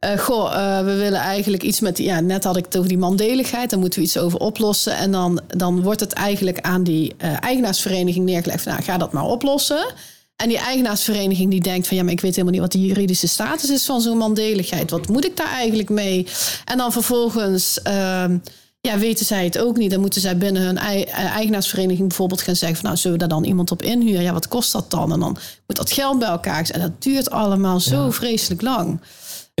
[0.00, 1.98] Eh, goh, eh, we willen eigenlijk iets met.
[1.98, 3.70] Ja, net had ik het over die mandeligheid.
[3.70, 4.96] Daar moeten we iets over oplossen.
[4.96, 8.62] En dan, dan wordt het eigenlijk aan die eh, eigenaarsvereniging neergelegd.
[8.62, 9.86] van, Nou, ga dat maar oplossen.
[10.36, 13.28] En die eigenaarsvereniging die denkt van ja, maar ik weet helemaal niet wat de juridische
[13.28, 14.90] status is van zo'n mandeligheid.
[14.90, 16.26] Wat moet ik daar eigenlijk mee?
[16.64, 17.82] En dan vervolgens.
[17.82, 18.38] ehm,
[18.80, 19.90] ja, weten zij het ook niet.
[19.90, 23.38] Dan moeten zij binnen hun ei- eigenaarsvereniging bijvoorbeeld gaan zeggen: van, Nou, zullen we daar
[23.38, 24.22] dan iemand op inhuren?
[24.22, 25.12] Ja, wat kost dat dan?
[25.12, 25.36] En dan
[25.66, 26.68] moet dat geld bij elkaar.
[26.70, 29.00] En dat duurt allemaal zo vreselijk lang.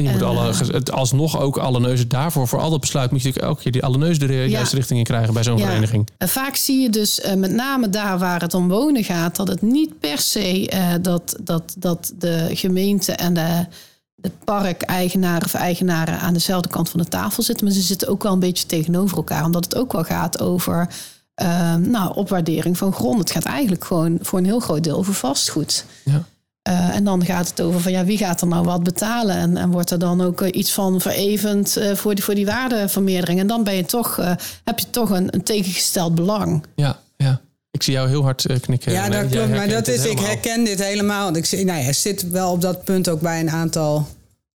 [0.06, 2.48] En je moet alle, eh, het alsnog ook alle neuzen daarvoor.
[2.48, 4.98] Voor al dat besluit moet je natuurlijk elke keer die alle neuzen de juiste richting
[4.98, 5.66] in krijgen bij zo'n Ja.
[5.66, 6.08] vereniging.
[6.18, 9.48] En vaak zie je dus eh, met name daar waar het om wonen gaat, dat
[9.48, 13.66] het niet per se eh, dat, dat, dat de gemeente en de,
[14.14, 17.64] de parkeigenaren of eigenaren aan dezelfde kant van de tafel zitten.
[17.64, 19.44] Maar ze zitten ook wel een beetje tegenover elkaar.
[19.44, 20.88] Omdat het ook wel gaat over
[21.34, 23.18] eh, nou, opwaardering van grond.
[23.18, 25.84] Het gaat eigenlijk gewoon voor een heel groot deel over vastgoed.
[26.04, 26.24] Ja.
[26.62, 29.36] Eh, en dan gaat het over van ja, wie gaat er nou wat betalen?
[29.36, 32.46] En, en wordt er dan ook eh, iets van verevend eh, voor, die, voor die
[32.46, 33.40] waardevermeerdering?
[33.40, 34.32] En dan ben je toch, eh,
[34.64, 36.64] heb je toch een, een tegengesteld belang.
[36.74, 37.40] Ja, ja.
[37.70, 38.92] Ik zie jou heel hard knikken.
[38.92, 39.48] Ja, dat klopt.
[39.50, 41.24] Maar dat is, ik herken dit helemaal.
[41.24, 44.06] Want Ik, zie- nou ja, er zit wel op dat punt ook bij een aantal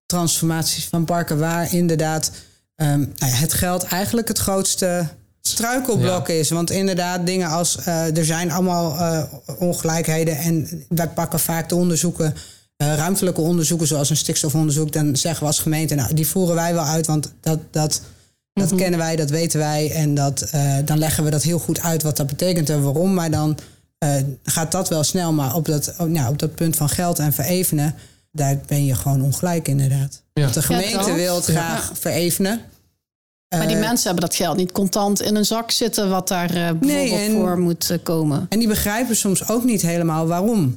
[0.06, 1.38] transformaties van parken...
[1.38, 2.30] waar inderdaad
[2.76, 5.08] ehm, nou ja, het geld eigenlijk het grootste
[5.48, 6.50] struikelblok is.
[6.50, 9.22] Want inderdaad, dingen als eh, er zijn allemaal eh,
[9.58, 10.36] ongelijkheden...
[10.36, 12.34] en wij pakken vaak de onderzoeken...
[12.76, 14.92] eh, ruimtelijke onderzoeken, zoals een stikstofonderzoek...
[14.92, 17.06] dan zeggen we als gemeente, nou, die voeren wij wel uit...
[17.06, 18.00] want dat, dat,
[18.52, 19.90] dat kennen wij, dat weten wij...
[19.90, 20.50] en dat,
[20.84, 23.14] dan leggen we dat heel goed uit wat dat betekent en waarom.
[23.14, 23.58] Maar dan
[24.44, 25.32] gaat dat wel snel.
[25.32, 27.94] Maar op dat, oh, nou, op dat punt van geld en verevenen...
[28.32, 30.22] daar ben je gewoon ongelijk inderdaad.
[30.32, 30.48] Ja.
[30.48, 32.60] De gemeente wil het graag verevenen...
[33.48, 36.10] Maar die Eh, mensen hebben dat geld niet contant in een zak zitten...
[36.10, 38.46] wat daar eh, bijvoorbeeld Nee, en- voor moet eh, komen.
[38.48, 40.76] En die begrijpen soms ook niet helemaal waarom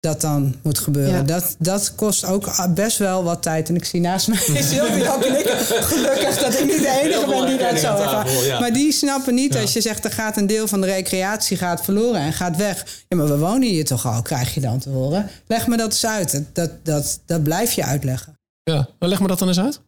[0.00, 1.14] dat dan moet gebeuren.
[1.14, 1.22] Ja.
[1.22, 3.68] Dat, dat kost ook best wel wat tijd.
[3.68, 5.58] En ik zie naast mij Sylvie ook knikken.
[5.58, 8.60] Gelukkig dat ik niet de enige ben die dat zo ervaart.
[8.60, 10.04] Maar die snappen niet als je zegt...
[10.04, 13.04] er gaat een deel van de recreatie gaat verloren en gaat weg.
[13.08, 15.30] Ja, maar we wonen hier toch al, krijg je dan te horen.
[15.46, 16.32] Leg me dat eens uit.
[16.32, 18.38] Dat, dat, dat, dat blijf je uitleggen.
[18.62, 19.80] Ja, maar leg me dat dan eens uit.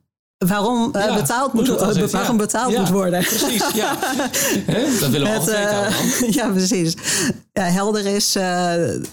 [0.46, 2.44] Waarom, eh, Ja, betaald, moet, eh, waarom ja.
[2.44, 3.24] betaald Ja, moet worden?
[3.24, 3.96] Precies, ja.
[5.01, 6.96] Dat willen we Het, altijd eh, ja, precies.
[7.53, 8.37] Ja, helder is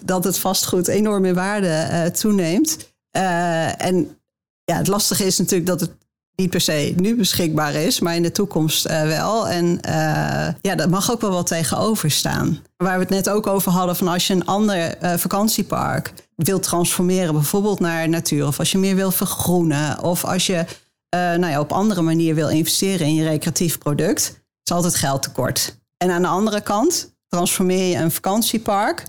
[0.03, 2.77] dat het vastgoed enorm in waarde toeneemt.
[3.11, 4.17] En
[4.63, 5.91] ja, het lastige is natuurlijk dat het
[6.35, 9.47] niet per se nu beschikbaar is, maar in de toekomst wel.
[9.47, 9.79] En
[10.61, 12.59] ja, dat mag ook wel wat tegenover staan.
[12.77, 17.33] Waar we het net ook over hadden, van als je een ander vakantiepark wilt transformeren,
[17.33, 20.65] bijvoorbeeld naar natuur, of als je meer wil vergroenen, of als je
[21.15, 25.77] nou ja, op andere manier wil investeren in je recreatief product, is altijd geld tekort.
[25.97, 29.03] En aan de andere kant transformeer je een vakantiepark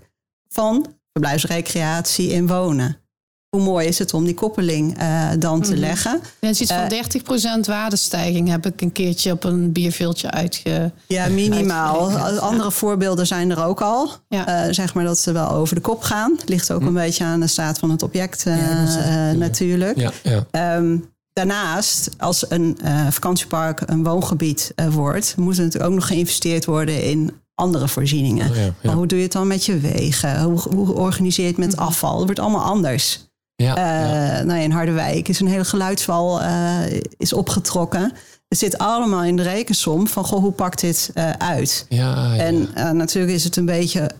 [0.49, 3.01] van verblijfsrecreatie in wonen.
[3.49, 6.13] hoe mooi is het om die koppeling eh, dan te leggen.
[6.13, 10.31] Ja, het is iets Eh, van 30% waardestijging heb ik een keertje op een bierveeltje
[10.31, 10.93] uitge...
[11.07, 12.11] Ja, minimaal.
[12.39, 14.11] Andere voorbeelden zijn er ook al.
[14.29, 14.47] Ja.
[14.67, 16.39] Eh, zeg maar dat ze wel over de kop gaan.
[16.45, 19.99] Ligt ook een beetje aan de staat van het object eh, eh, natuurlijk.
[19.99, 20.47] Ja, ja.
[20.51, 20.97] Ehm,
[21.37, 26.65] daarnaast, als een eh, vakantiepark een woongebied eh, wordt, moet er natuurlijk ook nog geïnvesteerd
[26.65, 28.51] worden in andere voorzieningen.
[28.51, 28.73] Oh ja, ja.
[28.83, 30.43] Maar hoe doe je het dan met je wegen?
[30.43, 32.17] Hoe, hoe organiseer je het met afval?
[32.17, 33.25] Het wordt allemaal anders.
[33.57, 34.43] Ja, Eh, ja.
[34.43, 38.13] Nou ja, in Harderwijk is een hele geluidswal eh, is opgetrokken.
[38.49, 41.87] Het zit allemaal in de rekensom van goh, hoe pakt dit eh, uit?
[41.89, 42.37] Ja, ja.
[42.37, 44.11] En eh, natuurlijk is het een beetje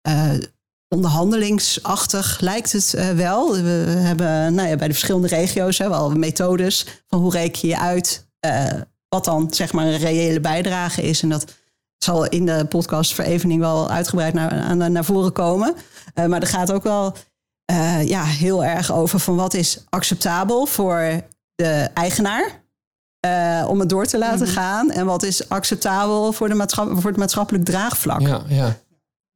[0.00, 0.30] eh,
[0.94, 3.52] onderhandelingsachtig, lijkt het eh, wel.
[3.62, 7.78] We hebben nou ja, bij de verschillende regio's hè, wel methodes van hoe reken je
[7.78, 8.64] uit eh,
[9.08, 11.22] wat dan zeg maar een reële bijdrage is.
[11.22, 11.54] En dat
[11.98, 15.74] zal in de podcast Verevening wel uitgebreid naar, naar voren komen.
[16.14, 17.14] Eh, maar er gaat ook wel
[18.04, 21.22] ja, heel erg over van wat is acceptabel voor
[21.54, 22.62] de eigenaar.
[23.68, 24.90] om het door te laten gaan.
[24.90, 28.20] En wat is acceptabel voor, de voor het maatschappelijk draagvlak.
[28.20, 28.76] ja, ja.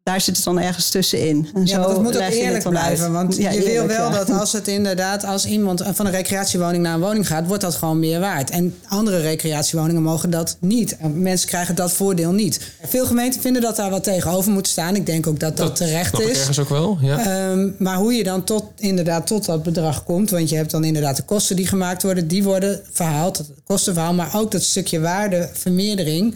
[0.04, 1.48] Daar zit het dan ergens tussenin.
[1.54, 3.04] En Ja, dat moet ook eerlijk dan blijven.
[3.04, 3.12] uit.
[3.12, 4.24] Want Ja, je wil wel ja.
[4.24, 7.74] dat als het inderdaad, als iemand van een recreatiewoning naar een woning gaat, wordt dat
[7.74, 8.50] gewoon meer waard.
[8.50, 10.96] En andere recreatiewoningen mogen dat niet.
[10.96, 12.60] En mensen krijgen dat voordeel niet.
[12.86, 14.96] Veel gemeenten vinden dat daar wat tegenover moet staan.
[14.96, 16.38] Ik denk ook dat dat, terecht snap ik is.
[16.38, 16.98] ergens ook wel.
[17.00, 17.18] Ja.
[17.18, 20.84] Ehm, maar hoe je dan tot, inderdaad tot dat bedrag komt, want je hebt dan
[20.84, 25.00] inderdaad de kosten die gemaakt worden, die worden verhaald, het kostenverhaal, maar ook dat stukje
[25.00, 26.34] waardevermeerdering.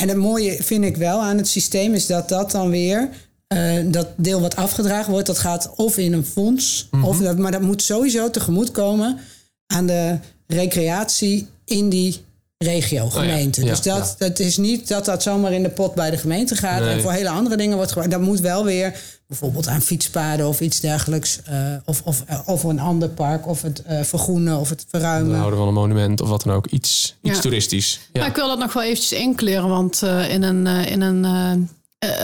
[0.00, 3.08] En het mooie vind ik wel aan het systeem is dat dat dan weer,
[3.46, 7.52] eh, dat deel wat afgedragen wordt, dat gaat of in een fonds, of dat, maar
[7.52, 9.18] dat moet sowieso tegemoet komen
[9.66, 12.16] aan de recreatie in die
[12.58, 13.60] regio, gemeente.
[13.60, 14.26] ja, dus dat, ja.
[14.28, 16.88] dat is niet dat dat zomaar in de pot bij de gemeente gaat Nee.
[16.94, 18.14] en voor hele andere dingen wordt gebruikt.
[18.14, 21.40] Dat moet wel weer bijvoorbeeld aan fietspaden of iets dergelijks.
[21.44, 25.36] eh, of, of, eh, of een ander park, of het eh, vergroenen of het verruimen.
[25.36, 26.66] Houden van een monument of wat dan ook.
[26.66, 27.40] Iets, iets Ja.
[27.42, 28.00] toeristisch.
[28.12, 28.20] Ja.
[28.20, 31.68] Maar ik wil dat nog wel eventjes inkleuren, want eh, in een, in een,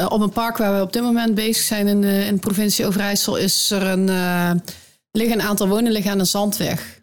[0.09, 2.87] op een park waar we op dit moment bezig zijn in de, in de provincie
[2.87, 4.51] Overijssel is er een, eh,
[5.11, 7.01] liggen een aantal woningen liggen aan een zandweg.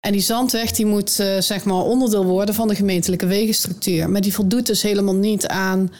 [0.00, 4.10] En die zandweg die moet zeg maar onderdeel worden van de gemeentelijke wegenstructuur.
[4.10, 5.92] Maar die voldoet dus helemaal niet aan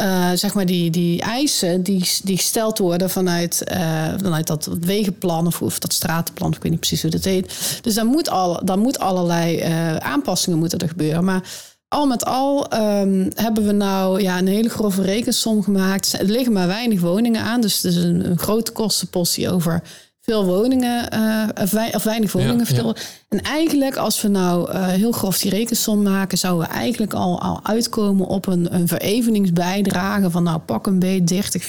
[0.00, 5.46] eh, zeg maar die, die eisen die, die gesteld worden vanuit, eh, vanuit dat wegenplan
[5.46, 6.52] of, of dat stratenplan.
[6.52, 7.78] Ik weet niet precies hoe dat heet.
[7.82, 11.24] Dus daar moet, al, daar moet allerlei eh, aanpassingen moeten er gebeuren.
[11.24, 11.42] Maar
[11.88, 16.12] al met al ehm, hebben we nou ja, een hele grove rekensom gemaakt.
[16.12, 17.60] Er liggen maar weinig woningen aan.
[17.60, 19.82] Dus het is een, grote kostenpost die over
[20.20, 22.94] veel woningen, eh, of, wei- of weinig woningen Ja.
[23.28, 27.40] En eigenlijk, als we nou eh, heel grof die rekensom maken, zouden we eigenlijk al,
[27.40, 31.64] al uitkomen op een, een vereveningsbijdrage van nou pak een beetje 30,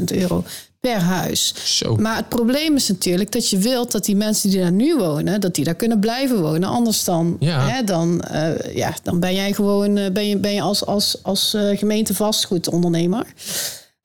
[0.00, 0.44] 40.000 euro
[0.80, 1.54] per huis.
[1.78, 1.96] Zo.
[1.96, 5.40] Maar het probleem is natuurlijk dat je wilt dat die mensen die daar nu wonen,
[5.40, 6.68] dat die daar kunnen blijven wonen.
[6.68, 7.68] Anders dan, Ja.
[7.68, 11.56] hè, dan, eh, ja, dan ben jij gewoon ben je, ben je als, als, als
[11.74, 13.26] gemeente vastgoedondernemer.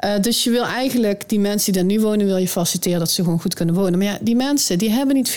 [0.02, 3.10] Eh, dus je wil eigenlijk die mensen die daar nu wonen, wil je faciliteren dat
[3.12, 3.98] ze gewoon goed kunnen wonen.
[3.98, 5.36] Maar ja, die mensen die hebben niet 40.000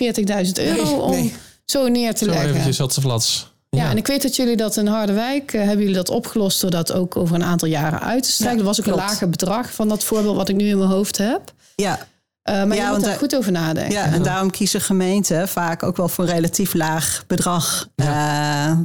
[0.59, 1.35] euro Nee, om nee.
[1.64, 2.48] zo neer te Zo leggen.
[2.48, 3.53] eventjes wat flats.
[3.70, 6.70] Ja, en ik weet dat jullie dat in Harderwijk eh, hebben jullie dat opgelost door
[6.70, 8.59] dat ook over een aantal jaren uit te strijken.
[8.59, 9.00] Ja, dat was ook klopt.
[9.03, 11.53] een lager bedrag van dat voorbeeld wat ik nu in mijn hoofd heb.
[11.77, 12.07] Ja,
[12.42, 13.92] Eh, maar Ja, je moet want daar goed over nadenken.
[13.94, 17.88] ja, en daarom kiezen gemeenten vaak ook wel voor een relatief laag bedrag.
[17.94, 18.83] Ja,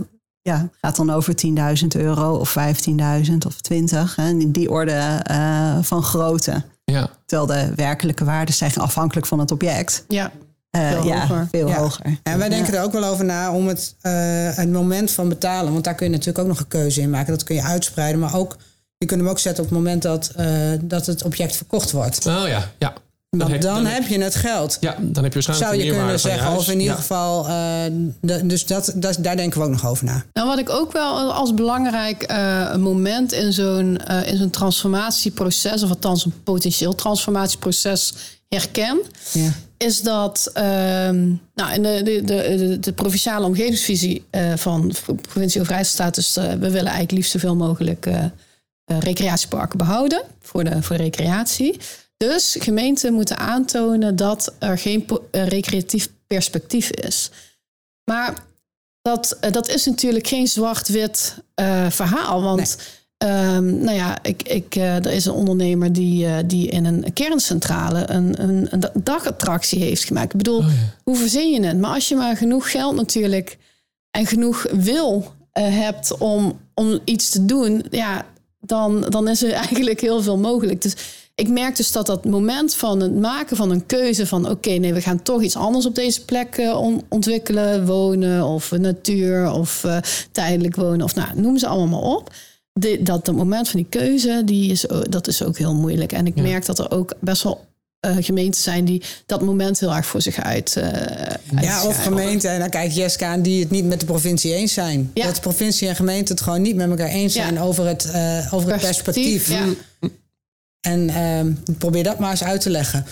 [0.50, 1.34] ja gaat dan over
[1.82, 2.56] 10.000 euro of
[3.30, 4.16] 15.000 of 20.
[4.16, 6.64] Hè, in die orde eh, van grootte.
[6.86, 7.10] Ja.
[7.26, 10.04] Terwijl de werkelijke waarden zijn afhankelijk van het object.
[10.08, 10.32] Ja.
[10.70, 11.48] Eh, Veel ja, hoger.
[11.52, 11.78] veel Ja.
[11.78, 12.20] hoger.
[12.24, 14.12] En wij denken er ook wel over na om het, eh,
[14.56, 15.72] het moment van betalen.
[15.72, 17.34] Want daar kun je natuurlijk ook nog een keuze in maken.
[17.34, 18.20] Dat kun je uitspreiden.
[18.20, 18.58] Maar ook,
[18.98, 20.48] je kunt hem ook zetten op het moment dat, eh,
[20.82, 22.26] dat het object verkocht wordt.
[22.26, 22.94] Oh ja, ja.
[23.38, 24.78] Want dan, heb, heb je het geld.
[24.80, 26.44] Ja, dan heb je waarschijnlijk Zou je kunnen van je zeggen.
[26.44, 26.58] huis.
[26.60, 27.00] Of in ieder Ja.
[27.00, 27.48] geval.
[27.48, 27.84] eh,
[28.22, 30.24] de- dus dat, dat, daar denken we ook nog over na.
[30.34, 35.84] Nou, wat ik ook wel als belangrijk eh, moment in zo'n eh, in zo'n transformatieproces,
[35.84, 38.14] of althans een potentieel transformatieproces
[38.48, 39.02] herken,
[39.34, 39.52] Ja.
[39.78, 45.14] is dat ehm, nou, in de, de, de, de, de provinciale omgevingsvisie eh, van de
[45.22, 48.08] provincie Overijssel staat dus, we willen eigenlijk liefst zoveel mogelijk
[48.86, 51.80] recreatieparken behouden voor de, voor de recreatie.
[52.26, 57.30] Dus gemeenten moeten aantonen dat er geen eh, recreatief perspectief is.
[58.12, 58.44] Maar
[59.02, 62.42] dat, eh, dat is natuurlijk geen zwart-wit eh, verhaal.
[62.42, 62.78] Want
[63.18, 67.14] ehm, nou ja, ik, ik, eh, er is een ondernemer die, eh, die in een
[67.14, 70.32] kerncentrale een, een, een da- dagattractie heeft gemaakt.
[70.32, 70.64] Ik bedoel,
[71.04, 71.78] hoe verzin je het?
[71.78, 73.58] Maar als je maar genoeg geld natuurlijk
[74.12, 78.26] en genoeg wil eh, hebt om, om iets te doen, ja,
[78.60, 80.82] dan, dan is er eigenlijk heel veel mogelijk.
[80.82, 80.96] Dus
[81.36, 84.94] ik merk dus dat dat moment van het maken van een keuze van oké, nee,
[84.94, 86.78] we gaan toch iets anders op deze plek uh,
[87.10, 89.98] ontwikkelen, wonen of natuur of uh,
[90.32, 92.34] tijdelijk wonen of nou, noem ze allemaal maar op.
[92.74, 96.12] De, dat het moment van die keuze, die is, dat is ook heel moeilijk.
[96.12, 96.42] En ik ja.
[96.42, 97.69] merk dat er ook best wel
[98.08, 100.76] uh, gemeenten zijn die dat moment heel erg voor zich uit.
[100.78, 104.54] Uh, ja, of gemeenten, en dan kijkt Jeska aan, die het niet met de provincie
[104.54, 105.12] eens zijn.
[105.14, 105.26] Ja.
[105.26, 107.62] Dat de provincie en gemeente het gewoon niet met elkaar eens zijn ja.
[107.62, 109.48] over het, uh, over het perspectief.
[109.48, 109.78] perspectief.
[110.82, 113.06] En probeer dat maar eens uit te leggen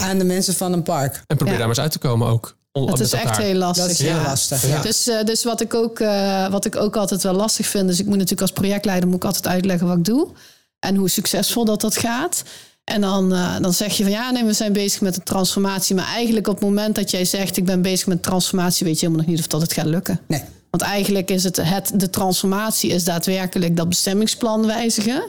[0.00, 1.22] aan de mensen van een park.
[1.26, 2.56] En probeer daar maar eens uit te komen ook.
[2.72, 3.86] Dat is echt heel lastig.
[3.86, 4.66] Dat is heel lastig.
[4.66, 4.82] Ja.
[4.82, 8.04] Dus, dus wat, ik ook, uh, wat ik ook altijd wel lastig vind, dus ik
[8.04, 10.28] moet natuurlijk als projectleider moet ik altijd uitleggen wat ik doe
[10.78, 12.42] en hoe succesvol dat dat gaat.
[12.88, 15.94] En dan, uh, dan zeg je van ja, nee, we zijn bezig met een transformatie.
[15.94, 19.06] Maar eigenlijk op het moment dat jij zegt ik ben bezig met transformatie, weet je
[19.06, 20.20] helemaal nog niet of dat het gaat lukken.
[20.26, 20.42] Nee.
[20.70, 25.22] Want eigenlijk is het, het de transformatie is daadwerkelijk dat bestemmingsplan wijzigen.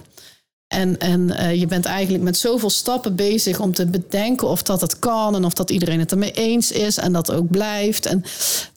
[0.68, 4.82] En, en uh, je bent eigenlijk met zoveel stappen bezig om te bedenken of dat
[4.82, 8.06] het kan en of dat iedereen het ermee eens is en dat ook blijft.
[8.06, 8.24] En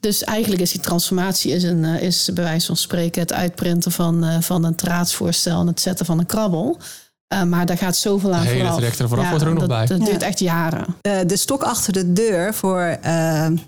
[0.00, 3.92] dus eigenlijk is die transformatie is, een, uh, is bij wijze van spreken het uitprinten
[3.92, 6.78] van, uh, van een raadsvoorstel en het zetten van een krabbel.
[7.32, 8.76] Uh, maar daar gaat zoveel aan de hele vooraf.
[8.76, 9.98] traject vooraf Ja, wordt er ook nog dat, bij.
[9.98, 10.86] Dat duurt echt jaren.
[11.02, 13.10] Uh, de stok achter de deur voor, uh,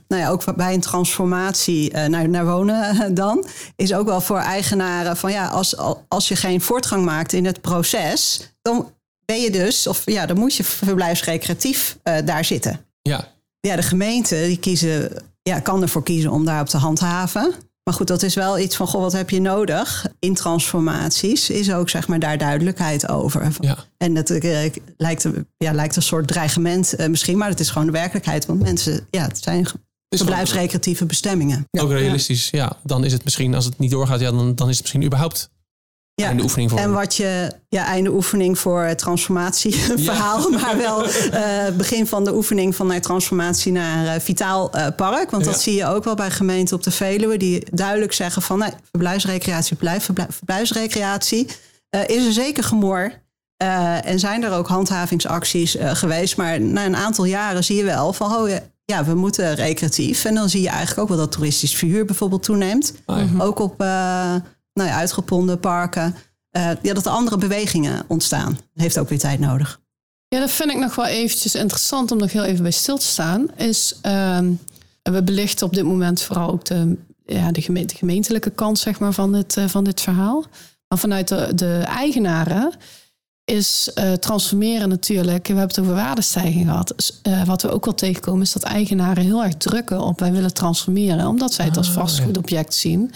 [0.08, 3.46] nou ja, ook bij een transformatie naar, naar wonen dan,
[3.76, 5.76] is ook wel voor eigenaren van ja, als,
[6.08, 8.92] als je geen voortgang maakt in het proces, dan
[9.24, 12.80] ben je dus, of ja, dan moet je verblijfsrecreatief daar zitten.
[13.02, 13.32] Ja.
[13.60, 17.54] Ja, de gemeente die kiezen, ja, kan ervoor kiezen om daarop te handhaven.
[17.84, 21.50] Maar goed, dat is wel iets van, goh, wat heb je nodig in transformaties?
[21.50, 23.52] Is ook, zeg maar, daar duidelijkheid over.
[23.60, 23.76] Ja.
[23.96, 27.86] En dat uh, lijkt, ja, lijkt een soort dreigement uh, misschien, maar het is gewoon
[27.86, 28.46] de werkelijkheid.
[28.46, 29.66] Want mensen, ja, het zijn
[30.08, 31.66] verblijfsrecreatieve bestemmingen.
[31.70, 32.76] Ook realistisch, ja.
[32.82, 35.50] Dan is het misschien, als het niet doorgaat, ja, dan, dan is het misschien überhaupt
[36.14, 36.78] ja, einde oefening voor.
[36.78, 40.58] En wat je, ja, einde oefening voor transformatieverhaal, ja.
[40.58, 45.30] maar wel uh, begin van de oefening van naar transformatie naar uh, vitaal uh, park.
[45.30, 48.58] Want dat zie je ook wel bij gemeenten op de Veluwe, die duidelijk zeggen van
[48.58, 51.46] nee, verblijfsrecreatie blijft verblijfsrecreatie.
[52.06, 53.22] is er zeker gemor.
[54.04, 56.36] en zijn er ook handhavingsacties geweest.
[56.36, 58.50] Maar na een aantal jaren zie je wel van oh,
[58.84, 60.24] ja, we moeten recreatief.
[60.24, 62.94] En dan zie je eigenlijk ook wel dat toeristisch verhuur bijvoorbeeld toeneemt.
[63.04, 63.44] Ah, ja.
[63.44, 63.82] Ook op
[64.74, 66.14] nou ja, uitgeponden parken.
[66.56, 68.58] Uh, ja, dat er andere bewegingen ontstaan.
[68.74, 69.80] Heeft ook weer tijd nodig.
[70.28, 73.06] Ja, dat vind ik nog wel eventjes interessant om nog heel even bij stil te
[73.06, 73.48] staan.
[73.56, 74.38] Is, uh,
[75.02, 78.98] we belichten op dit moment vooral ook de, ja, de, gemeente, de gemeentelijke kant zeg
[78.98, 80.44] maar, van, dit, uh, van dit verhaal.
[80.88, 82.72] Maar vanuit de, de eigenaren
[83.44, 85.46] is uh, transformeren natuurlijk.
[85.46, 86.94] We hebben het over waardestijging gehad.
[87.22, 90.54] Uh, wat we ook wel tegenkomen is dat eigenaren heel erg drukken op wij willen
[90.54, 93.12] transformeren, omdat zij het als vastgoedobject zien.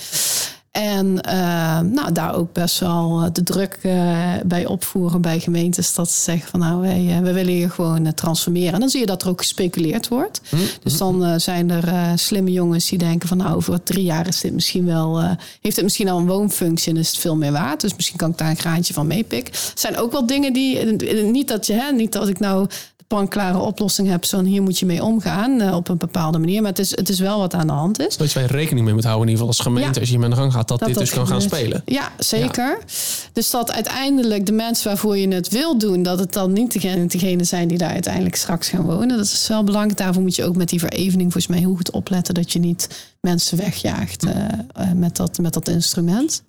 [0.78, 5.94] En uh, nou, daar ook best wel de druk uh, bij opvoeren bij gemeentes.
[5.94, 8.72] Dat ze zeggen van nou, wij, uh, wij willen hier gewoon transformeren.
[8.72, 10.40] En dan zie je dat er ook gespeculeerd wordt.
[10.48, 14.40] Hm, Dus dan zijn er slimme jongens die denken van nou, over drie jaar is
[14.40, 15.20] dit misschien wel,
[15.60, 17.80] heeft het misschien al een woonfunctie en is het veel meer waard.
[17.80, 19.54] Dus misschien kan ik daar een graantje van meepikken.
[19.54, 20.84] Het zijn ook wel dingen die,
[21.22, 22.68] niet dat je, hè, niet dat ik nou
[23.08, 24.26] panklare oplossing hebt.
[24.26, 26.60] Zo, hier moet je mee omgaan uh, op een bepaalde manier.
[26.62, 28.16] Maar het is, het is wel wat aan de hand is.
[28.16, 30.00] Dat je je rekening mee moet houden, in ieder geval als gemeente, ja.
[30.00, 31.82] als je aan de gang gaat, dat, dat dit dus kan gaan spelen.
[31.84, 32.68] Ja, zeker.
[32.68, 32.84] Ja.
[33.32, 37.06] Dus dat uiteindelijk de mensen waarvoor je het wil doen, dat het dan niet degene,
[37.06, 39.16] degene zijn die daar uiteindelijk straks gaan wonen.
[39.16, 39.98] Dat is wel belangrijk.
[39.98, 42.88] Daarvoor moet je ook met die verevening volgens mij heel goed opletten dat je niet
[43.20, 46.42] mensen wegjaagt uh, uh, met, dat, met dat instrument.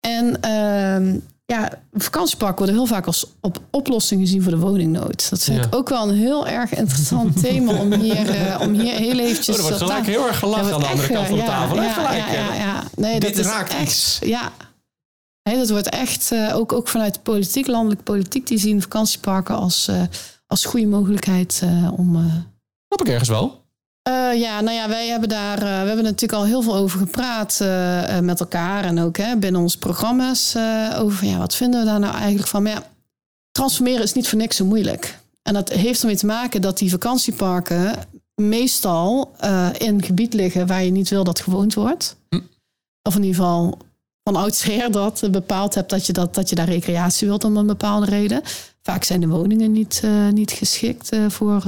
[0.00, 0.40] En
[1.46, 5.30] uh, ja, vakantieparken worden heel vaak als op oplossing gezien voor de woningnood.
[5.30, 5.64] Dat vind Ja.
[5.66, 9.48] ik ook wel een heel erg interessant thema om hier, eh, om hier heel eventjes...
[9.48, 11.42] Oh, er wordt dat gelijk heel erg gelachen Ja, aan de andere kant van de
[11.42, 11.76] ja, tafel.
[11.82, 12.24] Ja, Gelijk,
[12.56, 12.82] ja.
[12.96, 14.18] Nee, Dit dat is raakt echt, iets.
[14.22, 14.52] Ja.
[15.42, 19.54] Nee, dat wordt echt, eh, ook, ook vanuit de politiek, landelijke politiek, die zien vakantieparken
[19.56, 20.02] als, eh,
[20.46, 22.16] als goede mogelijkheid eh, om...
[22.16, 22.22] eh,
[22.88, 23.63] Snap ik ergens wel.
[24.04, 26.98] Eh, ja, nou ja, wij hebben daar, eh, we hebben natuurlijk al heel veel over
[26.98, 30.56] gepraat eh, met elkaar en ook hè, binnen onze programma's
[30.98, 32.62] over ja, wat vinden we daar nou eigenlijk van?
[32.62, 32.82] Maar ja,
[33.50, 35.18] transformeren is niet voor niks zo moeilijk.
[35.42, 37.94] En dat heeft ermee te maken dat die vakantieparken
[38.34, 39.32] meestal
[39.78, 42.16] in een gebied liggen waar je niet wil dat gewoond wordt.
[42.28, 42.40] Hm.
[43.02, 43.78] Of in ieder geval
[44.22, 47.66] van oudsher dat bepaald hebt dat je, dat, dat je daar recreatie wilt om een
[47.66, 48.42] bepaalde reden.
[48.82, 51.60] Vaak zijn de woningen niet, niet geschikt voor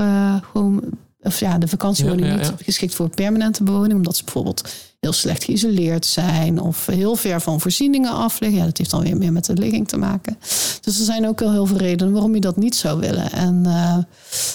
[0.53, 1.05] gewoon.
[1.27, 2.51] Of ja, de vakantiewoningen Ja, ja, ja.
[2.51, 4.69] niet geschikt voor permanente bewoning, omdat ze bijvoorbeeld
[5.01, 8.59] heel slecht geïsoleerd zijn of heel ver van voorzieningen af liggen.
[8.59, 10.39] Ja, dat heeft dan weer meer met de ligging te maken.
[10.81, 13.33] Dus er zijn ook wel heel veel redenen waarom je dat niet zou willen.
[13.33, 14.05] En, eh, Nou,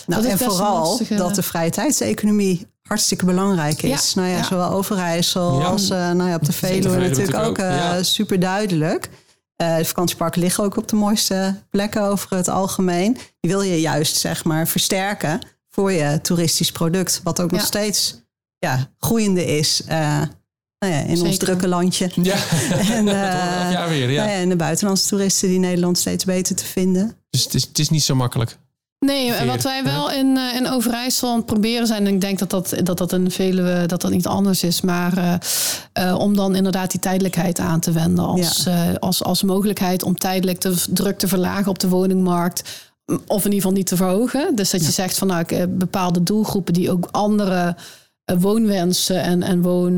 [0.05, 4.11] dat is en vooral lastige- dat de vrije tijdseconomie hartstikke belangrijk is.
[4.13, 4.43] Ja, Nou ja, ja.
[4.43, 5.65] zowel Overijssel Ja.
[5.65, 8.03] als eh, nou ja, op de Veluwe natuurlijk ook, eh, ja.
[8.03, 9.09] super duidelijk.
[9.61, 13.13] Uh, de vakantieparken liggen ook op de mooiste plekken over het algemeen.
[13.39, 15.39] Die wil je juist zeg maar versterken
[15.72, 17.19] voor je toeristisch product.
[17.24, 18.22] Wat ook nog steeds
[18.57, 19.82] ja, groeiende is.
[19.89, 20.22] Uh,
[20.80, 22.09] nou ja, in ons drukke landje.
[22.22, 22.36] Ja,
[22.97, 24.24] en, uh, ja, weer, ja.
[24.24, 27.15] Nou ja, en de buitenlandse toeristen die Nederland steeds beter te vinden.
[27.30, 28.57] Dus het is, het is niet zo makkelijk.
[29.05, 32.39] Nee, wat wij wel in, uh, in Overijssel aan het proberen zijn, en ik denk
[32.39, 35.34] dat dat, dat, dat in Veluwe dat dat niet anders is, maar uh,
[35.99, 38.93] uh, om dan inderdaad die tijdelijkheid aan te wenden als, ja.
[38.99, 42.90] als, als mogelijkheid om tijdelijk de druk te verlagen op de woningmarkt.
[43.28, 44.55] Of in ieder geval niet te verhogen.
[44.55, 47.76] Dus dat je zegt van nou, bepaalde doelgroepen die ook andere
[48.39, 49.97] woonwensen en, en woon,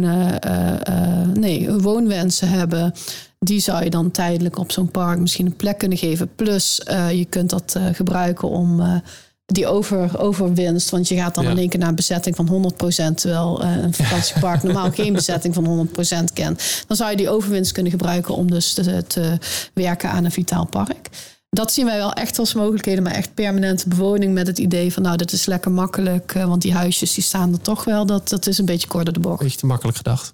[1.34, 2.94] nee, woonwensen hebben
[3.40, 6.36] die zou je dan tijdelijk op zo'n park misschien een plek kunnen geven.
[6.36, 9.02] Plus uh, je kunt dat gebruiken om
[9.46, 10.90] die over, overwinst.
[10.90, 11.50] Want je gaat dan ja.
[11.50, 13.16] in één keer naar een bezetting van 100%.
[13.16, 16.84] Terwijl een vakantiepark normaal geen bezetting van 100% kent.
[16.88, 19.38] Dan zou je die overwinst kunnen gebruiken om dus te, te
[19.74, 21.10] werken aan een vitaal park.
[21.54, 25.04] Dat zien wij wel echt als mogelijkheden, maar echt permanente bewoning met het idee van
[25.04, 28.06] nou, dit is lekker makkelijk, want die huisjes die staan er toch wel.
[28.06, 29.42] Dat, dat is een beetje kort door de bocht.
[29.42, 30.34] Beetje te makkelijk gedacht.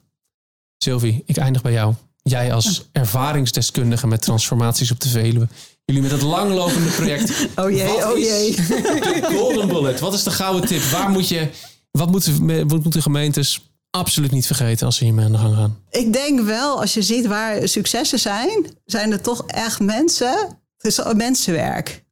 [0.78, 1.94] Sylvie, ik eindig bij jou.
[2.22, 5.48] Jij als ervaringsdeskundige met transformaties op de Veluwe.
[5.86, 7.32] Jullie met het langlopende project.
[7.56, 8.56] Oh jee, wat oh jee.
[9.20, 10.00] De golden bullet.
[10.00, 10.82] Wat is de gouden tip?
[10.82, 11.50] Waar moet je,
[11.92, 15.78] wat moeten, wat moeten gemeentes absoluut niet vergeten als ze hiermee aan de gang gaan?
[15.90, 20.58] Ik denk wel, als je ziet waar successen zijn, zijn er toch echt mensen.
[20.82, 22.04] Het is mensenwerk.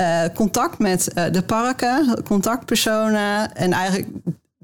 [0.00, 4.08] Uh, contact met uh, de parken, contactpersonen en eigenlijk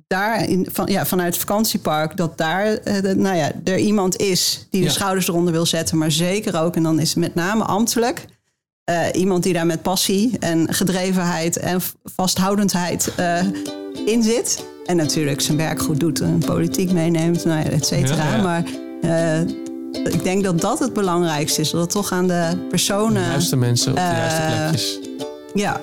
[0.06, 4.16] daar in, van, ja, vanuit het vakantiepark, dat daar uh, de, nou ja, er iemand
[4.16, 4.92] is die de ja.
[4.92, 8.26] schouders eronder wil zetten, maar zeker ook, en dan is het met name ambtelijk,
[9.12, 13.12] iemand die daar met passie en gedrevenheid en vasthoudendheid
[14.06, 14.66] in zit.
[14.84, 18.36] En natuurlijk zijn werk goed doet en politiek meeneemt, nou ja, et cetera.
[18.36, 18.42] Ja.
[18.42, 18.64] Maar
[19.92, 21.70] ik denk dat dat het belangrijkste is.
[21.70, 23.22] Dat het toch aan de personen...
[23.22, 24.98] De juiste mensen op de juiste plekjes.
[25.54, 25.80] Ja,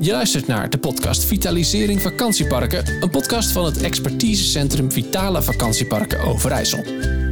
[0.00, 6.84] je luistert naar de podcast Vitalisering Vakantieparken, een podcast van het expertisecentrum Vitale Vakantieparken Overijssel.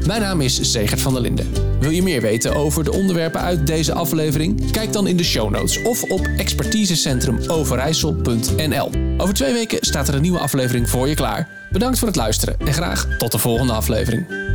[0.06, 1.46] Mijn naam is Zegert van der Linden.
[1.80, 4.70] Wil je meer weten over de onderwerpen uit deze aflevering?
[4.70, 8.90] Kijk dan in de show notes of op expertisecentrumoverijssel.nl.
[9.16, 11.48] Over twee weken staat er een nieuwe aflevering voor je klaar.
[11.70, 14.45] Bedankt voor het luisteren en graag tot de volgende aflevering.